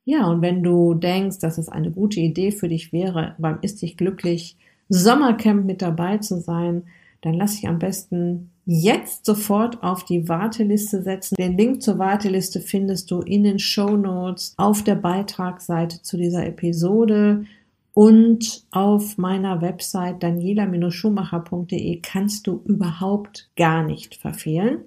Ja, 0.06 0.27
und 0.27 0.41
wenn 0.41 0.62
du 0.62 0.93
denkst, 0.93 1.39
dass 1.39 1.58
es 1.58 1.69
eine 1.69 1.91
gute 1.91 2.19
Idee 2.19 2.51
für 2.51 2.67
dich 2.67 2.91
wäre, 2.91 3.36
beim 3.39 3.60
Ist 3.62 3.82
dich 3.82 3.97
glücklich 3.97 4.56
Sommercamp 4.89 5.65
mit 5.65 5.82
dabei 5.82 6.17
zu 6.17 6.39
sein, 6.41 6.84
dann 7.21 7.36
lass 7.36 7.56
dich 7.56 7.67
am 7.67 7.80
besten 7.80 8.51
jetzt 8.71 9.25
sofort 9.25 9.84
auf 9.84 10.05
die 10.05 10.29
Warteliste 10.29 11.01
setzen. 11.01 11.36
Den 11.36 11.57
Link 11.57 11.81
zur 11.81 11.99
Warteliste 11.99 12.62
findest 12.62 13.12
du 13.12 13.19
in 13.19 13.43
den 13.43 13.60
Show 13.60 13.97
Notes 13.97 14.53
auf 14.57 14.84
der 14.84 14.95
Beitragsseite 14.95 16.01
zu 16.01 16.15
dieser 16.15 16.45
Episode. 16.45 17.45
Und 17.93 18.63
auf 18.71 19.17
meiner 19.17 19.62
Website 19.62 20.23
daniela-schumacher.de 20.23 21.99
kannst 22.01 22.47
du 22.47 22.62
überhaupt 22.63 23.49
gar 23.57 23.84
nicht 23.84 24.15
verfehlen. 24.15 24.86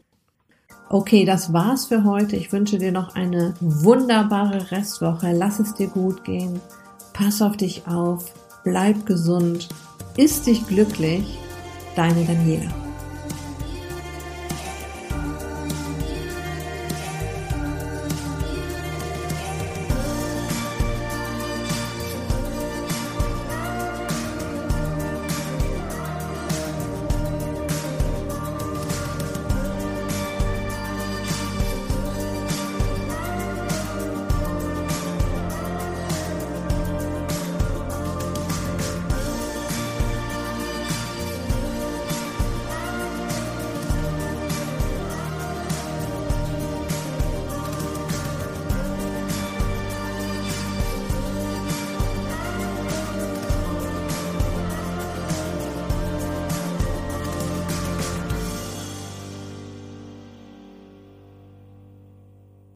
Okay, 0.89 1.27
das 1.27 1.53
war's 1.53 1.87
für 1.87 2.05
heute. 2.05 2.37
Ich 2.37 2.53
wünsche 2.53 2.79
dir 2.79 2.93
noch 2.93 3.15
eine 3.15 3.55
wunderbare 3.61 4.71
Restwoche. 4.71 5.33
Lass 5.33 5.59
es 5.59 5.75
dir 5.75 5.89
gut 5.89 6.25
gehen. 6.25 6.61
Pass 7.13 7.43
auf 7.43 7.59
dich 7.59 7.87
auf. 7.87 8.33
Bleib 8.65 9.05
gesund. 9.05 9.69
Ist 10.17 10.47
dich 10.47 10.67
glücklich. 10.67 11.39
Deine 11.97 12.25
Daniela. 12.25 12.73